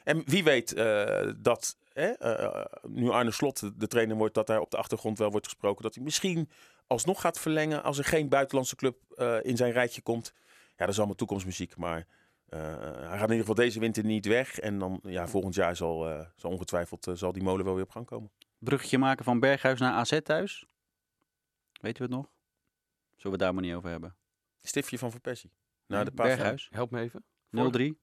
[0.04, 4.60] En wie weet eh, dat hè, eh, nu Arne Slot de- trainer wordt, dat daar
[4.60, 6.50] op de achtergrond wel wordt gesproken dat hij misschien
[6.88, 10.34] alsnog gaat verlengen als er geen buitenlandse club eh, in zijn rijtje komt.
[10.68, 12.08] Ja, dat is allemaal toekomstmuziek, maar
[12.46, 14.60] eh, hij gaat in ieder geval deze winter niet weg.
[14.60, 17.84] En dan ja, volgend jaar zal, eh, zal ongetwijfeld eh, zal die molen wel weer
[17.84, 18.32] op gang komen.
[18.58, 20.66] Bruggetje maken van Berghuis naar AZ thuis.
[21.82, 22.32] Weet u het nog?
[23.10, 24.16] Zullen we het daar maar niet over hebben?
[24.62, 25.52] Stiftje van Van Persie.
[25.88, 27.24] Nou, de Berghuis, Help me even.
[27.50, 28.00] 0-3.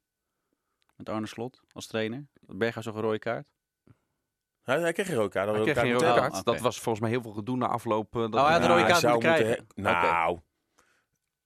[0.96, 2.26] Met Arne Slot als trainer.
[2.40, 3.46] Berghuis nog een rode kaart.
[4.70, 5.46] Hij, hij kreeg geen rode kaart.
[5.50, 6.40] Hij kreeg rode een Oh.
[6.44, 8.14] Dat was volgens mij heel veel gedoe na afloop.
[8.16, 9.66] eh, dat Oh, hij had een Ja, rode kaart moeten krijgen.
[9.74, 10.38] he- Nou,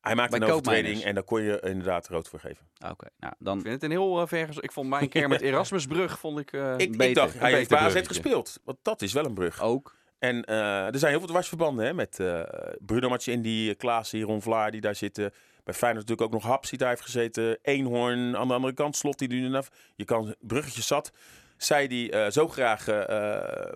[0.01, 2.69] hij maakte Bij een overtreding en daar kon je inderdaad rood voor geven.
[2.79, 4.49] Ah, Oké, nou dan Ik vind het een heel uh.
[4.61, 7.09] Ik vond mijn keer met Erasmusbrug vond ik, eh, Ik, beter.
[7.09, 8.61] ik dacht, Een hij heeft AZ gespeeld.
[8.65, 9.61] Want dat is wel een brug.
[9.63, 9.97] ook.
[10.19, 12.41] En eh, er zijn heel veel dwarsverbanden hè, met eh
[12.79, 15.33] Bruno Matje, Klaassen, Ron Vlaar die daar zitten.
[15.65, 17.59] Bij Feyenoord natuurlijk ook nog Haps die daar heeft gezeten.
[17.63, 19.65] Eenhoorn, aan de andere kant Slot die nu naar...
[19.97, 21.11] Je kan bruggetjes zat.
[21.57, 23.73] Zij die eh, zo graag eh, eh,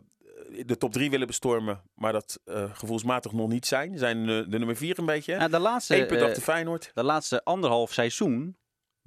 [0.67, 2.41] de top 3 willen bestormen, maar dat
[2.73, 3.99] gevoelsmatig nog niet zijn.
[3.99, 5.37] Zijn de nummer 4 een beetje.
[5.37, 6.91] Nou, de, laatste, Eén punt achter Feyenoord.
[6.95, 8.57] de laatste anderhalf seizoen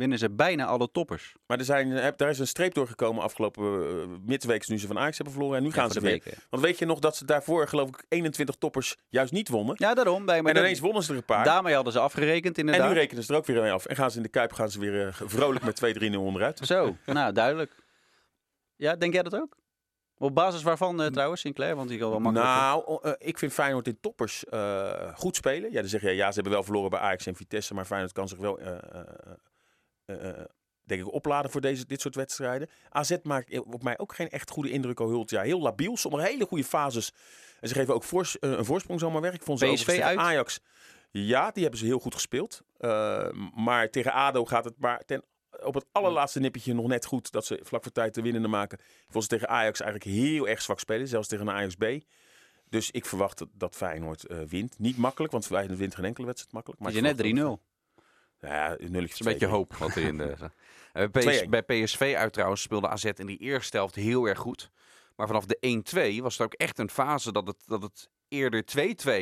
[0.01, 1.35] winnen ze bijna alle toppers.
[1.45, 4.99] Maar er zijn, eh, daar is een streep doorgekomen afgelopen uh, midweeks nu ze van
[4.99, 5.57] Ajax hebben verloren.
[5.57, 6.23] En nu Ja, gaan ze weer.
[6.49, 9.75] Want weet je nog dat ze daarvoor geloof ik 21 toppers juist niet wonnen.
[9.77, 10.25] Ja, daarom.
[10.25, 11.43] Bij, maar en ineens wonnen ze er een paar.
[11.43, 12.89] daarmee hadden ze afgerekend En inderdaad.
[12.89, 13.85] nu rekenen ze er ook weer mee af.
[13.85, 15.81] En gaan ze in de Kuip gaan ze weer vrolijk met
[16.13, 16.59] 2-3-0 onderuit.
[16.63, 17.71] Zo, nou duidelijk.
[18.81, 19.57] Ja, denk jij dat ook?
[20.17, 21.75] Op basis waarvan eh, trouwens, Sinclair?
[21.75, 22.49] Want die kan wel makkelijk...
[22.49, 25.71] Nou, eh, ik vind Feyenoord in toppers eh, goed spelen.
[25.71, 27.73] Ja, dan zeg je, ja, ze hebben wel verloren bij Ajax en Vitesse.
[27.73, 28.59] Maar Feyenoord kan zich wel,
[30.83, 32.69] denk ik, opladen voor deze, dit soort wedstrijden.
[32.89, 35.43] AZ maakt op mij ook geen echt goede indruk al het jaar.
[35.43, 37.13] Heel labiel, sommige hele goede fases.
[37.59, 39.33] En ze geven ook voors- een voorsprong zomaar weg.
[39.33, 40.17] Ik vond ze PSV uit?
[40.17, 40.59] Ajax.
[41.11, 42.61] Ja, die hebben ze heel goed gespeeld.
[43.55, 45.23] Maar tegen ADO gaat het maar ten,
[45.63, 48.77] op het allerlaatste nippertje nog net goed dat ze vlak voor tijd de winnende maken.
[48.79, 51.85] Ik vond ze tegen Ajax eigenlijk heel erg zwak spelen, zelfs tegen een Ajax B.
[52.69, 54.79] Dus ik verwacht dat, dat Feyenoord eh, wint.
[54.79, 56.81] Niet makkelijk, want Feyenoord wint geen enkele wedstrijd makkelijk.
[56.81, 57.23] Maar je net 3-0.
[57.25, 59.25] verwacht ook- Ja, een nulletje.
[59.25, 60.35] Een beetje hoop wat erin de.
[60.93, 61.49] Eh, PS, 2-1.
[61.49, 64.71] bij PSV uit trouwens speelde AZ in die eerste helft heel erg goed.
[65.15, 65.57] Maar vanaf de
[66.19, 68.63] 1-2 was het ook echt een fase dat het, dat het eerder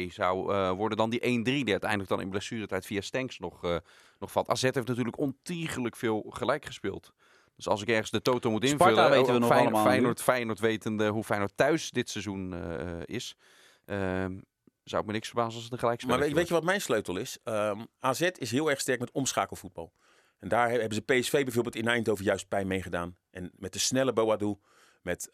[0.10, 3.64] 2-2 zou eh, worden dan die 1-3 die uiteindelijk dan in blessuretijd via Stenks nog,
[3.64, 3.78] eh,
[4.20, 4.48] nog valt.
[4.48, 7.14] AZ heeft natuurlijk ontiegelijk veel gelijk gespeeld.
[7.56, 9.92] Dus als ik ergens de toto moet Sparta invullen, weten we ook nog Feyenoord, allemaal.
[9.92, 13.36] Feyenoord, Feyenoord wetende hoe Feyenoord thuis dit seizoen eh, is,
[13.86, 14.38] ehm,
[14.84, 16.82] zou ik me niks verbazen als het een gelijkspel Maar weet, weet je wat mijn
[16.82, 17.38] sleutel is?
[17.44, 19.94] Ehm, AZ is heel erg sterk met omschakelvoetbal.
[20.40, 23.18] En daar hebben ze PSV bijvoorbeeld in Eindhoven juist bij meegedaan.
[23.32, 24.56] En met de snelle Boadu,
[25.10, 25.30] met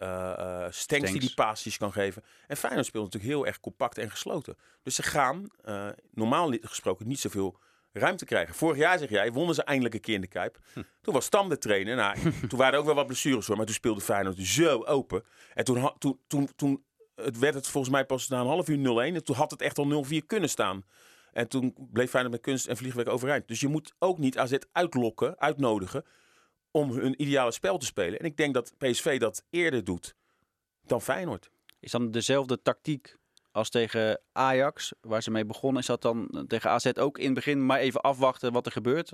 [0.70, 2.24] Stenks die die paasjes kan geven.
[2.48, 4.58] En Feyenoord speelt natuurlijk heel erg compact en gesloten.
[4.84, 7.60] Dus ze gaan eh, normaal gesproken niet zoveel
[7.92, 8.56] ruimte krijgen.
[8.56, 10.60] Vorig jaar, zeg jij, wonnen ze eindelijk een keer in de Kuip.
[11.02, 11.96] Toen was Stam de trainer.
[11.96, 12.18] Nou,
[12.50, 13.58] toen waren er ook wel wat blessures hoor.
[13.58, 15.24] Maar toen speelde Feyenoord zo open.
[15.54, 16.84] En toen, toen, toen, toen
[17.16, 19.16] het werd het volgens mij pas na een half uur 0-1.
[19.16, 20.84] En toen had het echt al 0-4 kunnen staan.
[21.32, 23.48] En toen bleef Feyenoord met kunst en vliegwerk overeind.
[23.48, 26.06] Dus je moet ook niet AZ uitlokken, uitnodigen
[26.76, 28.20] om hun ideale spel te spelen.
[28.20, 30.16] En ik denk dat PSV dat eerder doet
[30.86, 31.50] dan Feyenoord.
[31.80, 33.16] Is dan dezelfde tactiek
[33.52, 35.82] als tegen Ajax, waar ze mee begonnen?
[35.82, 39.12] Is dat dan tegen AZ ook in het begin maar even afwachten wat er gebeurt?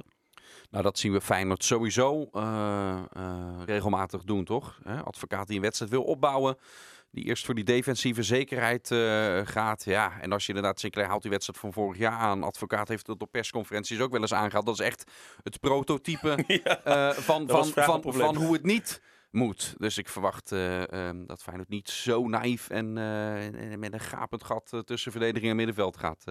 [0.69, 4.79] Nou, dat zien we Feyenoord sowieso eh, eh, regelmatig doen, toch?
[4.83, 5.01] Hè?
[5.01, 6.57] Advocaat die een wedstrijd wil opbouwen,
[7.11, 9.83] die eerst voor die defensieve zekerheid eh, gaat.
[9.83, 12.43] Ja, en als je inderdaad, Sinclair haalt die wedstrijd van vorig jaar aan.
[12.43, 14.65] Advocaat heeft het op persconferenties ook wel eens aangehaald.
[14.65, 15.11] Dat is echt
[15.43, 16.35] het prototype
[16.83, 19.75] eh, van, van, van, van hoe het niet moet.
[19.77, 24.43] Dus ik verwacht eh, ehm, dat Feyenoord niet zo naïef en, en met een gapend
[24.43, 26.23] gat tussen verdediging en middenveld gaat,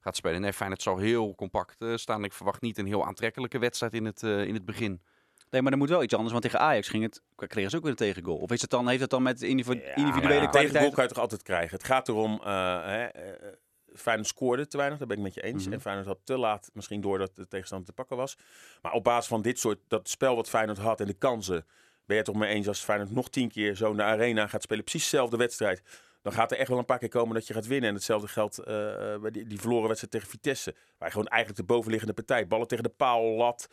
[0.00, 0.40] gaat spelen.
[0.40, 2.24] Nee, Feyenoord zal heel compact staan.
[2.24, 5.02] Ik verwacht niet een heel aantrekkelijke wedstrijd in het, in het begin.
[5.50, 7.82] Nee, maar er moet wel iets anders, want tegen Ajax ging het, kregen ze ook
[7.82, 8.36] weer een tegengoal.
[8.36, 10.94] Of is het dan, heeft het dan met individu- individuele maar ja, kwaliteit?
[10.94, 11.76] kan je toch altijd krijgen.
[11.76, 13.52] Het gaat erom, eh hè, eh,
[13.94, 15.64] Feyenoord scoorde te weinig, daar ben ik met je eens.
[15.64, 15.72] Mhm.
[15.72, 18.36] En Feyenoord had te laat, misschien doordat de tegenstander te pakken was.
[18.82, 21.66] Maar op basis van dit soort, dat spel wat Feyenoord had en de kansen,
[22.06, 24.62] ben je het toch mee eens als Feyenoord nog tien keer zo naar arena gaat
[24.62, 25.82] spelen, precies dezelfde wedstrijd.
[26.22, 27.88] Dan gaat er echt wel een paar keer komen dat je gaat winnen.
[27.88, 28.64] En hetzelfde geldt eh,
[29.20, 30.74] bij die, die verloren wedstrijd tegen Vitesse.
[30.98, 33.68] Waar gewoon eigenlijk de bovenliggende partij, ballen tegen de paal, lat.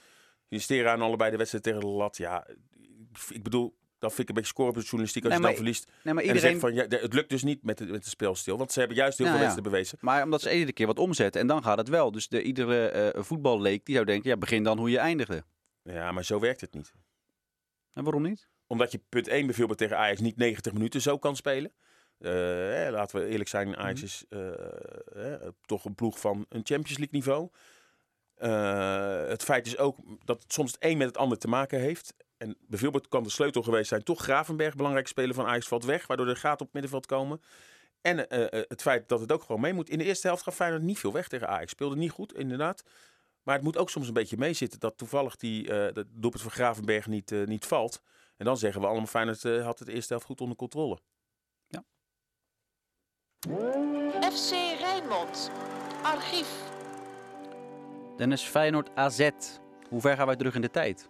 [0.48, 2.18] Investeren aan allebei de wedstrijd tegen de lat.
[2.18, 2.48] Ja,
[3.30, 5.86] ik bedoel, dat vind ik een beetje scorejournalistiek als Nee, je dan verliest.
[6.04, 6.42] Nee, maar En dan iedereen...
[6.42, 8.58] zeg je van, ja, de- het lukt dus niet met, de, met het spelstil.
[8.58, 9.54] Want ze hebben juist heel Nou veel ja.
[9.54, 10.08] wedstrijden bewezen.
[10.12, 12.12] Maar omdat ze iedere keer wat omzetten en dan gaat het wel.
[12.12, 15.44] Dus de, iedere eh voetballeek die zou denken, ja, begin dan hoe je eindigde.
[15.84, 16.94] Ja, maar zo werkt het niet.
[17.94, 18.50] En waarom niet?
[18.68, 21.72] Omdat je punt 1 bijvoorbeeld tegen Ajax niet 90 minuten zo kan spelen.
[22.18, 24.06] Eh, hè, laten we eerlijk zijn, Ajax Mhm.
[24.06, 27.50] is eh, toch een ploeg van een Champions League niveau.
[28.36, 31.80] Eh, het feit is ook dat het soms het een met het ander te maken
[31.80, 32.14] heeft.
[32.38, 36.08] En bijvoorbeeld kan de sleutel geweest zijn, toch Gravenberg, belangrijke speler van Ajax, valt weg.
[36.08, 37.42] Waardoor er gaten op het middenveld komen.
[38.02, 39.90] En eh, eh, het feit dat het ook gewoon mee moet.
[39.90, 41.72] In de eerste helft gaf Feyenoord niet veel weg tegen Ajax.
[41.72, 42.84] Speelde niet goed, inderdaad.
[43.46, 46.52] Maar het moet ook soms een beetje meezitten dat toevallig die, eh dat doelpunt van
[46.52, 48.02] Gravenberg niet, eh, niet valt.
[48.38, 51.00] En dan zeggen we allemaal Feyenoord eh, had het de eerste helft goed onder controle.
[54.22, 55.52] FC Rijnmond.
[56.04, 56.75] Archief.
[58.18, 59.30] Dennis Feyenoord AZ.
[59.90, 61.10] Hoe ver gaan wij terug in de tijd?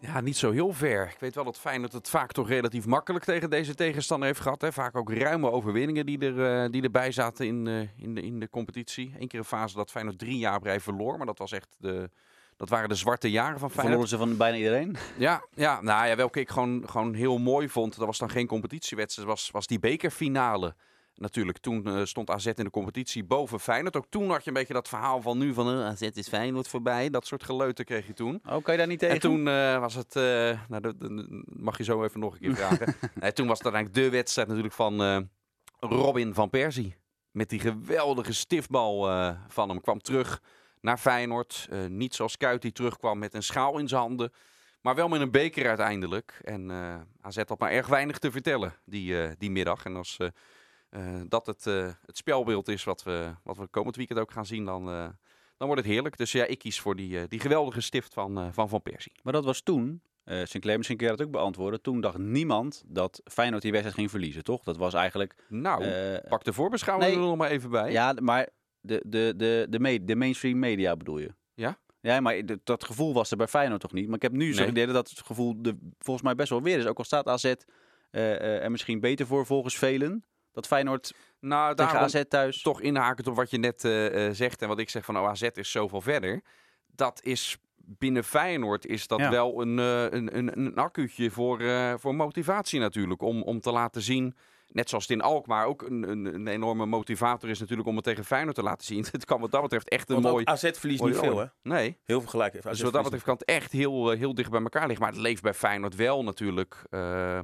[0.00, 1.06] Ja, niet zo heel ver.
[1.06, 4.60] Ik weet wel dat Feyenoord het vaak toch relatief makkelijk tegen deze tegenstander heeft gehad.
[4.60, 4.72] Hè.
[4.72, 8.40] Vaak ook ruime overwinningen die, er, uh, die erbij zaten in, uh, in, de, in
[8.40, 9.14] de competitie.
[9.18, 11.16] Eén keer een fase dat Feyenoord drie jaar op verloor.
[11.16, 12.10] Maar dat was echt de,
[12.56, 14.08] dat waren de zwarte jaren van Feyenoord.
[14.08, 14.96] Verloren ze van bijna iedereen?
[15.16, 17.96] Ja, ja, nou ja, welke ik gewoon, gewoon heel mooi vond.
[17.96, 20.74] Dat was dan geen competitiewedstrijd, was, was die bekerfinale.
[21.18, 23.96] Natuurlijk, toen uh, stond AZ in de competitie boven Feyenoord.
[23.96, 26.68] Ook toen had je een beetje dat verhaal van nu van uh, AZ is Feyenoord
[26.68, 27.10] voorbij.
[27.10, 28.40] Dat soort geleuten kreeg je toen.
[28.46, 29.14] Oh, kan je daar niet tegen?
[29.14, 30.14] En toen uh, was het,
[30.68, 30.94] nou, dat,
[31.44, 32.94] mag je zo even nog een keer vragen.
[33.14, 35.28] nee, toen was het eigenlijk de wedstrijd natuurlijk van
[35.80, 36.96] Robin van Persie.
[37.30, 39.02] Met die geweldige stiftbal
[39.48, 39.80] van hem.
[39.80, 40.42] Kwam terug
[40.80, 41.68] naar Feyenoord.
[41.88, 44.32] niet zoals Kuit die terugkwam met een schaal in zijn handen.
[44.80, 46.40] Maar wel met een beker uiteindelijk.
[46.44, 46.70] En
[47.20, 49.84] AZ had maar erg weinig te vertellen die, die middag.
[49.84, 50.18] En als
[51.28, 54.64] dat het, uh, het spelbeeld is wat we, wat we komend weekend ook gaan zien,
[54.64, 55.08] dan, uh,
[55.56, 56.16] dan wordt het heerlijk.
[56.16, 59.12] Dus ja, ik kies voor die, die geweldige stift van Van, van Persie.
[59.22, 61.82] Maar dat was toen, Sinclair, misschien je dat ook beantwoorden.
[61.82, 64.62] Toen dacht niemand dat Feyenoord die wedstrijd ging verliezen, toch?
[64.62, 65.34] Dat was eigenlijk...
[65.48, 65.84] Nou,
[66.28, 67.92] pak de voorbeschouwing nee, er nog maar even bij.
[67.92, 68.48] Ja, maar
[68.80, 71.34] de, de, de, de, me de mainstream media bedoel je?
[71.54, 71.78] Ja?
[72.00, 74.06] Ja, maar dat gevoel was er bij Feyenoord toch niet?
[74.06, 76.78] Maar ik heb nu zo'n idee dat het gevoel de, volgens mij best wel weer
[76.78, 76.86] is.
[76.86, 77.54] Ook al staat AZ
[78.10, 82.62] er misschien beter voor volgens velen dat Feyenoord nou, tegen AZ thuis...
[82.62, 85.42] Toch inhakend op wat je net uh, zegt en wat ik zeg van oh, AZ
[85.42, 86.42] is zoveel verder.
[86.86, 87.58] Dat is
[87.88, 89.30] binnen Feyenoord is dat ja.
[89.30, 93.22] wel een, uh, een, een, een accuutje voor, uh, voor motivatie natuurlijk.
[93.22, 94.36] Om, om te laten zien,
[94.68, 98.04] net zoals het in Alkmaar ook een, een, een, enorme motivator is natuurlijk om het
[98.04, 99.04] tegen Feyenoord te laten zien.
[99.12, 100.44] Het kan wat dat betreft echt een Want mooi...
[100.44, 101.46] AZ verliest niet veel hè?
[101.62, 101.98] Nee.
[102.04, 102.62] Heel veel gelijk.
[102.62, 105.04] Dus wat dat betreft kan het echt heel, heel dicht bij elkaar liggen.
[105.04, 106.82] Maar het leeft bij Feyenoord wel natuurlijk...
[106.90, 107.38] Uh,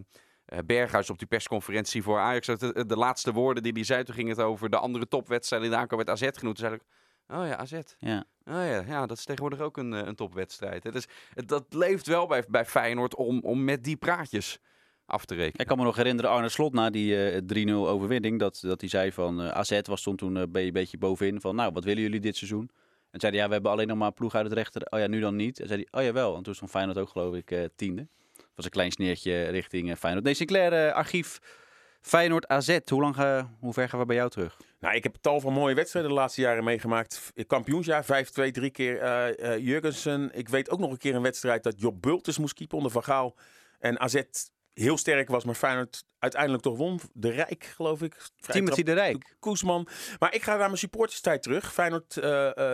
[0.66, 2.46] Berghuis op die persconferentie voor Ajax.
[2.46, 5.74] De, de, laatste woorden die hij zei, toen ging het over de andere topwedstrijden in
[5.74, 6.56] de aankoop met AZ genoemd.
[6.56, 6.82] Toen zei ik,
[7.28, 7.80] oh ja, AZ.
[7.98, 8.24] Ja.
[8.44, 10.92] Oh ja, ja, dat is tegenwoordig ook een, een topwedstrijd.
[10.92, 14.58] Dus het, dat leeft wel bij, bij Feyenoord om, om met die praatjes
[15.06, 15.60] af te rekenen.
[15.60, 18.90] Ik kan me nog herinneren, Arne Slot na die uh, 3-0 overwinning, dat, dat hij
[18.90, 22.20] zei van uh, AZ was stond toen een beetje bovenin van, nou, wat willen jullie
[22.20, 22.70] dit seizoen?
[23.10, 24.82] En zei hij, ja, we hebben alleen nog maar ploeg uit het rechter.
[24.90, 25.60] Oh ja, nu dan niet.
[25.60, 26.36] En zei hij, oh ja, wel.
[26.36, 28.08] En toen stond Feyenoord ook, geloof ik, tiende
[28.54, 30.24] was een klein sneertje richting uh, Feyenoord.
[30.24, 31.38] Nee, Sinclair, uh, archief
[32.00, 32.78] Feyenoord AZ.
[32.84, 34.56] Hoe, lang, uh, hoe ver gaan we bij jou terug?
[34.80, 37.32] Nou, ik heb tal van mooie wedstrijden de laatste jaren meegemaakt.
[37.46, 38.06] Kampioensjaar, 5-2,
[38.50, 39.02] drie keer
[39.40, 40.30] uh, Jurgensen.
[40.32, 43.04] Ik weet ook nog een keer een wedstrijd dat Job Bultes moest keepen onder Van
[43.04, 43.36] Gaal.
[43.78, 44.22] En AZ
[44.74, 47.00] heel sterk was, maar Feyenoord uiteindelijk toch won.
[47.12, 48.16] De Rijk, geloof ik.
[48.36, 49.36] Timothy de Rijk.
[49.38, 49.88] Koesman.
[50.18, 51.72] Maar ik ga naar mijn supporterstijd terug.
[51.72, 52.22] Feyenoord uh,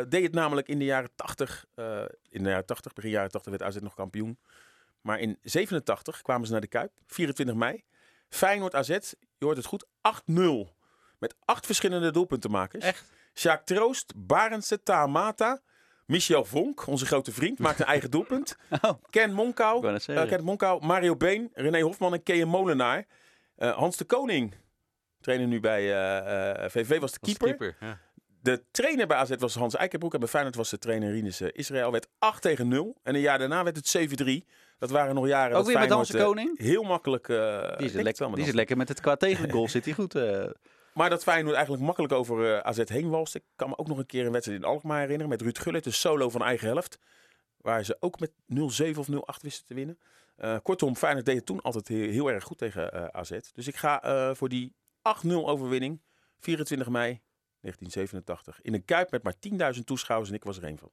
[0.08, 1.64] deed het namelijk in de jaren 80.
[1.74, 4.38] Uh, in de jaren 80, begin jaren 80 werd AZ nog kampioen.
[5.00, 7.84] Maar in 87 kwamen ze naar de Kuip, 24 mei.
[8.28, 10.40] Feyenoord AZ, je hoort het goed, 8-0.
[11.18, 12.84] Met acht verschillende doelpuntenmakers.
[12.84, 13.04] Echt?
[13.34, 15.60] Sjaak Troost, Barendse, Tamata,
[16.06, 18.56] Michel Vonk, onze grote vriend, maakt een eigen doelpunt.
[18.80, 19.02] Oh.
[19.10, 23.06] Ken Monkou, uh, Ken Monkou, Mario Been, René Hofman en Kees Molenaar.
[23.58, 24.54] Uh, Hans de Koning,
[25.20, 27.48] trainer nu bij uh, VV, was de keeper.
[27.48, 28.00] De, keeper ja.
[28.42, 31.90] de trainer bij AZ was Hans Eikenbroek en bij Feyenoord was de trainer Rinus Israël.
[31.90, 34.46] Werd 8 tegen 0 en een jaar daarna werd het 7-3.
[34.80, 35.50] Dat waren nog jaren.
[35.50, 36.58] Ook dat weer met Hans Feyenoord, Koning?
[36.58, 37.28] Uh, heel makkelijk.
[37.28, 39.68] Uh, die is, lekker, die is lekker met het qua tegengoal.
[39.68, 40.14] zit hij goed.
[40.14, 40.44] Uh.
[40.94, 43.34] Maar dat Feyenoord eigenlijk makkelijk over AZ heen walst.
[43.34, 45.28] Ik kan me ook nog een keer een wedstrijd in Alkmaar herinneren.
[45.28, 46.98] Met Ruud Gullit, de solo van eigen helft.
[47.56, 48.30] Waar ze ook met
[48.94, 49.98] 0-7 of 0-8 wisten te winnen.
[50.62, 53.38] kortom, Feyenoord deed het toen altijd heel, heel erg goed tegen AZ.
[53.54, 54.74] Dus ik ga voor die
[55.26, 56.00] 8-0 overwinning.
[56.38, 57.20] 24 mei
[57.60, 58.60] 1987.
[58.62, 60.30] In een Kuip met maar 10.000 toeschouwers.
[60.30, 60.90] En ik was er een van.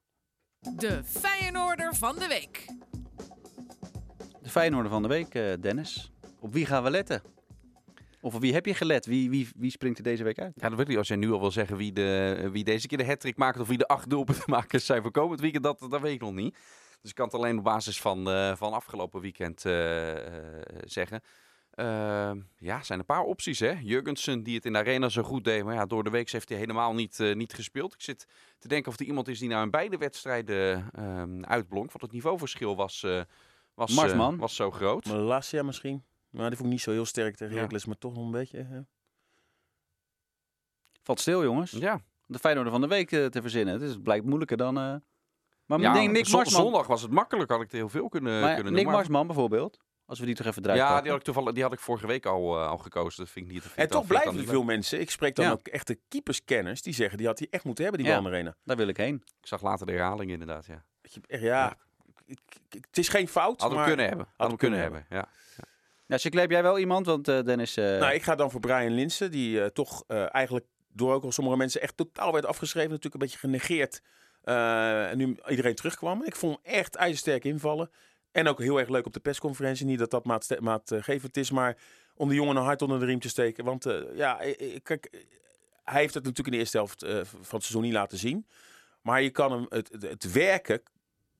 [0.59, 2.65] De Feyenoorder van de week.
[4.57, 6.11] De Feyenoorder van de week, uh, Dennis.
[6.39, 7.21] Op wie gaan we letten?
[8.21, 9.05] Of op wie heb je gelet?
[9.05, 10.53] Wie, wie, wie springt er deze week uit?
[10.55, 10.97] Ja, dat weet ik.
[10.97, 13.59] Als jij nu al wil zeggen wie, de, wie deze keer de hat maakt...
[13.59, 15.63] of wie de acht doelpuntenmakers zijn voor komend weekend...
[15.63, 16.57] Dat, dat weet ik nog niet.
[17.01, 19.73] Dus ik kan het alleen op basis van, uh, van afgelopen weekend uh,
[20.83, 21.21] zeggen.
[22.57, 23.59] ja, zijn een paar opties.
[23.59, 23.71] Hè?
[23.81, 25.63] Jurgensen, die het in de arena zo goed deed.
[25.63, 27.93] Maar ja, door de week heeft hij helemaal niet, niet gespeeld.
[27.93, 28.27] Ik zit
[28.59, 30.89] te denken of er iemand is die nou in beide wedstrijden
[31.41, 31.87] uitblonk.
[31.91, 33.05] Want het niveauverschil was
[33.77, 34.33] was, Marsman.
[34.33, 35.05] Uh, was zo groot.
[35.05, 36.03] Malasia misschien.
[36.29, 37.87] Maar die vond ik niet zo heel sterk tegen Heracles, ja.
[37.87, 38.63] maar toch nog een beetje.
[38.63, 38.79] Hè?
[41.03, 41.71] Valt stil, jongens.
[41.71, 42.01] Ja.
[42.25, 43.73] De Feyenoorder van de week uh, te verzinnen.
[43.73, 44.77] Het, is, het blijkt moeilijker dan...
[44.77, 44.95] Uh...
[45.65, 46.63] Maar ja, denk, Nick Marsman...
[46.63, 47.49] zondag was het makkelijk.
[47.51, 48.91] Had ik er heel veel kunnen, maar, kunnen Nick doen.
[48.91, 49.77] Marsman bijvoorbeeld.
[50.05, 51.03] Als we die toch even eruit Ja, pakken.
[51.03, 53.23] die had, ik toevallig, die had ik vorige week al, uh, al gekozen.
[53.23, 54.99] Dat vind ik niet te En toch blijven er veel mensen.
[54.99, 55.51] Ik spreek dan ja.
[55.51, 56.81] ook echte keeperskenners.
[56.81, 58.55] Die zeggen, die had hij echt moeten hebben, die ja, bal arena.
[58.63, 59.15] Daar wil ik heen.
[59.15, 60.85] Ik zag later de herhaling inderdaad, ja.
[61.01, 61.77] Ja, ja.
[62.69, 63.61] Het is geen fout.
[63.61, 63.87] Hadden we maar...
[63.87, 64.27] kunnen hebben.
[64.37, 65.15] Hadden we kunnen hebben, ja.
[65.15, 65.63] ja.
[66.07, 67.05] Ja, Sinclair, heb jij wel iemand?
[67.05, 67.77] Want uh, Dennis...
[67.77, 67.85] Uh...
[67.99, 69.31] Nou, ik ga dan voor Brian Linsen.
[69.31, 72.89] Die uh, toch eigenlijk door ook al sommige mensen echt totaal werd afgeschreven.
[72.89, 74.01] Natuurlijk een beetje genegeerd
[74.41, 76.23] Eh, en nu iedereen terugkwam.
[76.23, 77.91] Ik vond hem echt ijzersterk invallen.
[78.31, 79.85] En ook heel erg leuk op de persconferentie.
[79.85, 81.77] Niet dat dat maat- maatgevend is, maar
[82.15, 83.63] om de jongen een hart onder de riem te steken.
[83.65, 85.19] Want eh, ja, eh, eh, kijk, eh,
[85.83, 88.47] hij heeft het natuurlijk in de eerste helft eh, van het seizoen niet laten zien.
[89.01, 90.81] Maar je kan hem, het, het, het werken,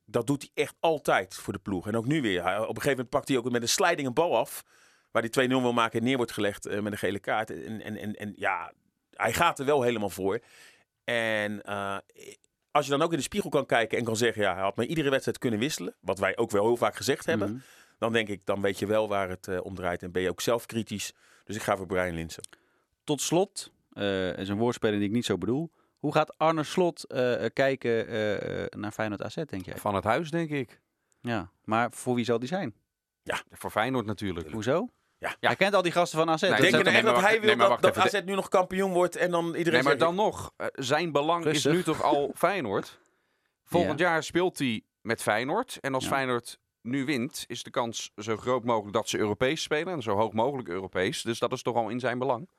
[0.10, 1.88] dat doet hij echt altijd voor de ploeg.
[1.88, 2.44] En ook nu weer.
[2.44, 4.64] Hij- op een gegeven moment pakt hij ook met een sliding een bal af.
[5.12, 7.50] Waar hij 2-0 wil maken en neer wordt gelegd eh, met een gele kaart.
[7.50, 8.72] En, en, en, en ja,
[9.12, 10.40] hij gaat er wel helemaal voor.
[11.04, 11.98] En eh,
[12.72, 14.42] als je dan ook in de spiegel kan kijken en kan zeggen...
[14.42, 15.96] ja, hij had maar iedere wedstrijd kunnen wisselen.
[16.00, 17.50] Wat wij ook wel heel vaak gezegd hebben.
[17.52, 17.60] Mhm.
[18.00, 20.04] Dan denk ik, dan weet je wel waar het eh, om draait.
[20.04, 21.14] En ben je ook zelf kritisch.
[21.44, 22.48] Dus ik ga voor Brian Linsen.
[23.04, 23.72] Tot slot,
[24.36, 25.72] is een woordspeling die ik niet zo bedoel.
[25.98, 29.78] Hoe gaat Arne Slot eh, eh, kijken eh, naar Feyenoord AZ, denk jij?
[29.78, 30.82] Van het huis, denk ik.
[31.20, 32.74] Ja, maar voor wie zal die zijn?
[33.52, 34.52] Voor Feyenoord natuurlijk.
[34.52, 34.90] Hoezo?
[35.18, 35.36] Ja.
[35.40, 36.42] Hij kent al die gasten van AZ.
[36.42, 37.98] Nee, Dat Denk je echt dat hij wil dat.
[37.98, 40.52] AZ nu nog kampioen wordt en dan iedereen Nee, maar zegt- dan nog.
[40.74, 41.72] zijn belang Rustig.
[41.72, 43.00] is nu toch al Feyenoord.
[43.64, 44.06] Volgend Ja.
[44.10, 45.78] jaar speelt hij met Feyenoord.
[45.82, 46.10] En als Ja.
[46.10, 49.94] Feyenoord nu wint, is de kans zo groot mogelijk dat ze Europees spelen.
[49.94, 51.22] En zo hoog mogelijk Europees.
[51.22, 52.50] Dus dat is toch al in zijn belang.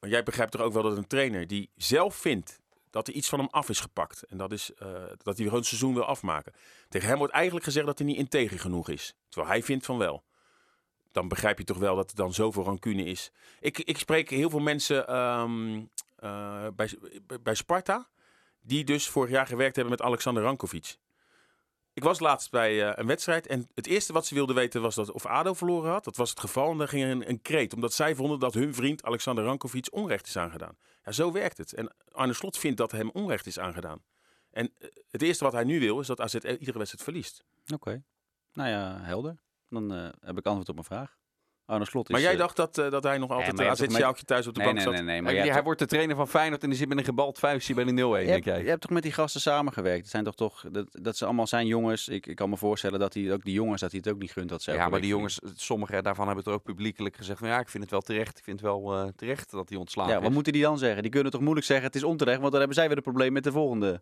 [0.00, 3.28] Maar jij begrijpt toch ook wel dat een trainer die zelf vindt dat er iets
[3.28, 4.22] van hem af is gepakt.
[4.22, 4.88] En dat is eh,
[5.22, 6.52] dat hij gewoon het seizoen wil afmaken.
[6.88, 9.14] Tegen hem wordt eigenlijk gezegd dat hij niet integer genoeg is.
[9.28, 10.22] Terwijl hij vindt van wel.
[11.12, 13.32] Dan begrijp je toch wel dat er dan zoveel rancune is.
[13.60, 15.80] Ik, ik spreek heel veel mensen ehm,
[16.16, 16.90] eh, bij,
[17.42, 18.08] bij Sparta.
[18.60, 20.96] Die dus vorig jaar gewerkt hebben met Alexander Rankovic.
[21.98, 24.94] Ik was laatst bij eh, een wedstrijd en het eerste wat ze wilden weten was
[24.94, 26.04] dat of ADO verloren had.
[26.04, 27.74] Dat was het geval en daar ging een, een kreet.
[27.74, 30.76] Omdat zij vonden dat hun vriend Alexander Rankovic onrecht is aangedaan.
[31.04, 31.72] Ja, zo werkt het.
[31.72, 34.02] En Arne Slot vindt dat hem onrecht is aangedaan.
[34.50, 37.44] En eh, het eerste wat hij nu wil is dat AZ iedere wedstrijd verliest.
[37.74, 38.02] Oké.
[38.52, 39.36] Nou ja, helder.
[39.68, 41.16] Dan eh, heb ik antwoord op mijn vraag.
[41.68, 42.10] Arne Slot is...
[42.12, 43.66] Maar jij eh, dacht dat, eh, dat hij nog altijd een toch
[44.16, 44.94] met- thuis op de Nee, bank nee, zat?
[44.94, 45.22] nee, nee.
[45.22, 47.74] Maar jij hij wordt de trainer van Feyenoord en die zit met een gebald vuistje
[47.74, 48.62] bij de 0-1, toch, je, denk hebt, jij.
[48.62, 50.00] je hebt toch met die gasten samengewerkt?
[50.00, 50.64] Het zijn toch toch...
[50.70, 52.08] Dat, dat ze allemaal zijn jongens.
[52.08, 53.80] Ik, ik kan me voorstellen dat hij ook die jongens...
[53.80, 56.44] dat hij het ook niet gunt dat ze Ja, maar die jongens, sommige daarvan hebben
[56.44, 58.38] het er ook publiekelijk gezegd van ja, ik vind het wel terecht.
[58.38, 60.34] Ik vind het wel eh, terecht dat hij ontslagen Ja, wat is.
[60.34, 61.02] moeten die dan zeggen?
[61.02, 63.32] Die kunnen toch moeilijk zeggen het is onterecht, want dan hebben zij weer een probleem
[63.32, 64.00] met de volgende.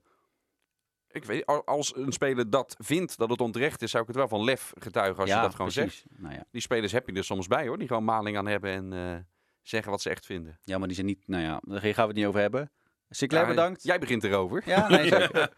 [1.17, 4.19] Ik weet, al- als een speler dat vindt dat het onterecht is, zou ik het
[4.19, 5.95] wel van lef getuigen als ja, je dat gewoon precies.
[6.09, 6.21] zegt.
[6.21, 6.45] Nou ja.
[6.51, 9.17] Die spelers heb je er soms bij hoor, die gewoon maling aan hebben en eh,
[9.63, 10.59] zeggen wat ze echt vinden.
[10.65, 11.23] ja, maar die zijn niet...
[11.29, 12.71] Nou ja, daar gaan we het niet over hebben.
[13.09, 13.83] Sinclair, Ja, bedankt.
[13.83, 14.63] Jij begint erover.
[14.67, 15.53] Ja, nee, zeker.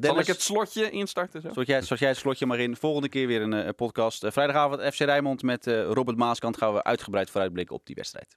[0.00, 1.48] Zal ik het slotje instarten zo?
[1.52, 2.76] Zoals jij, het slotje maar in.
[2.76, 4.24] Volgende keer weer een eh, podcast.
[4.24, 8.36] Eh, vrijdagavond FC Rijnmond met Robert Maaskant gaan we uitgebreid vooruitblikken op die wedstrijd.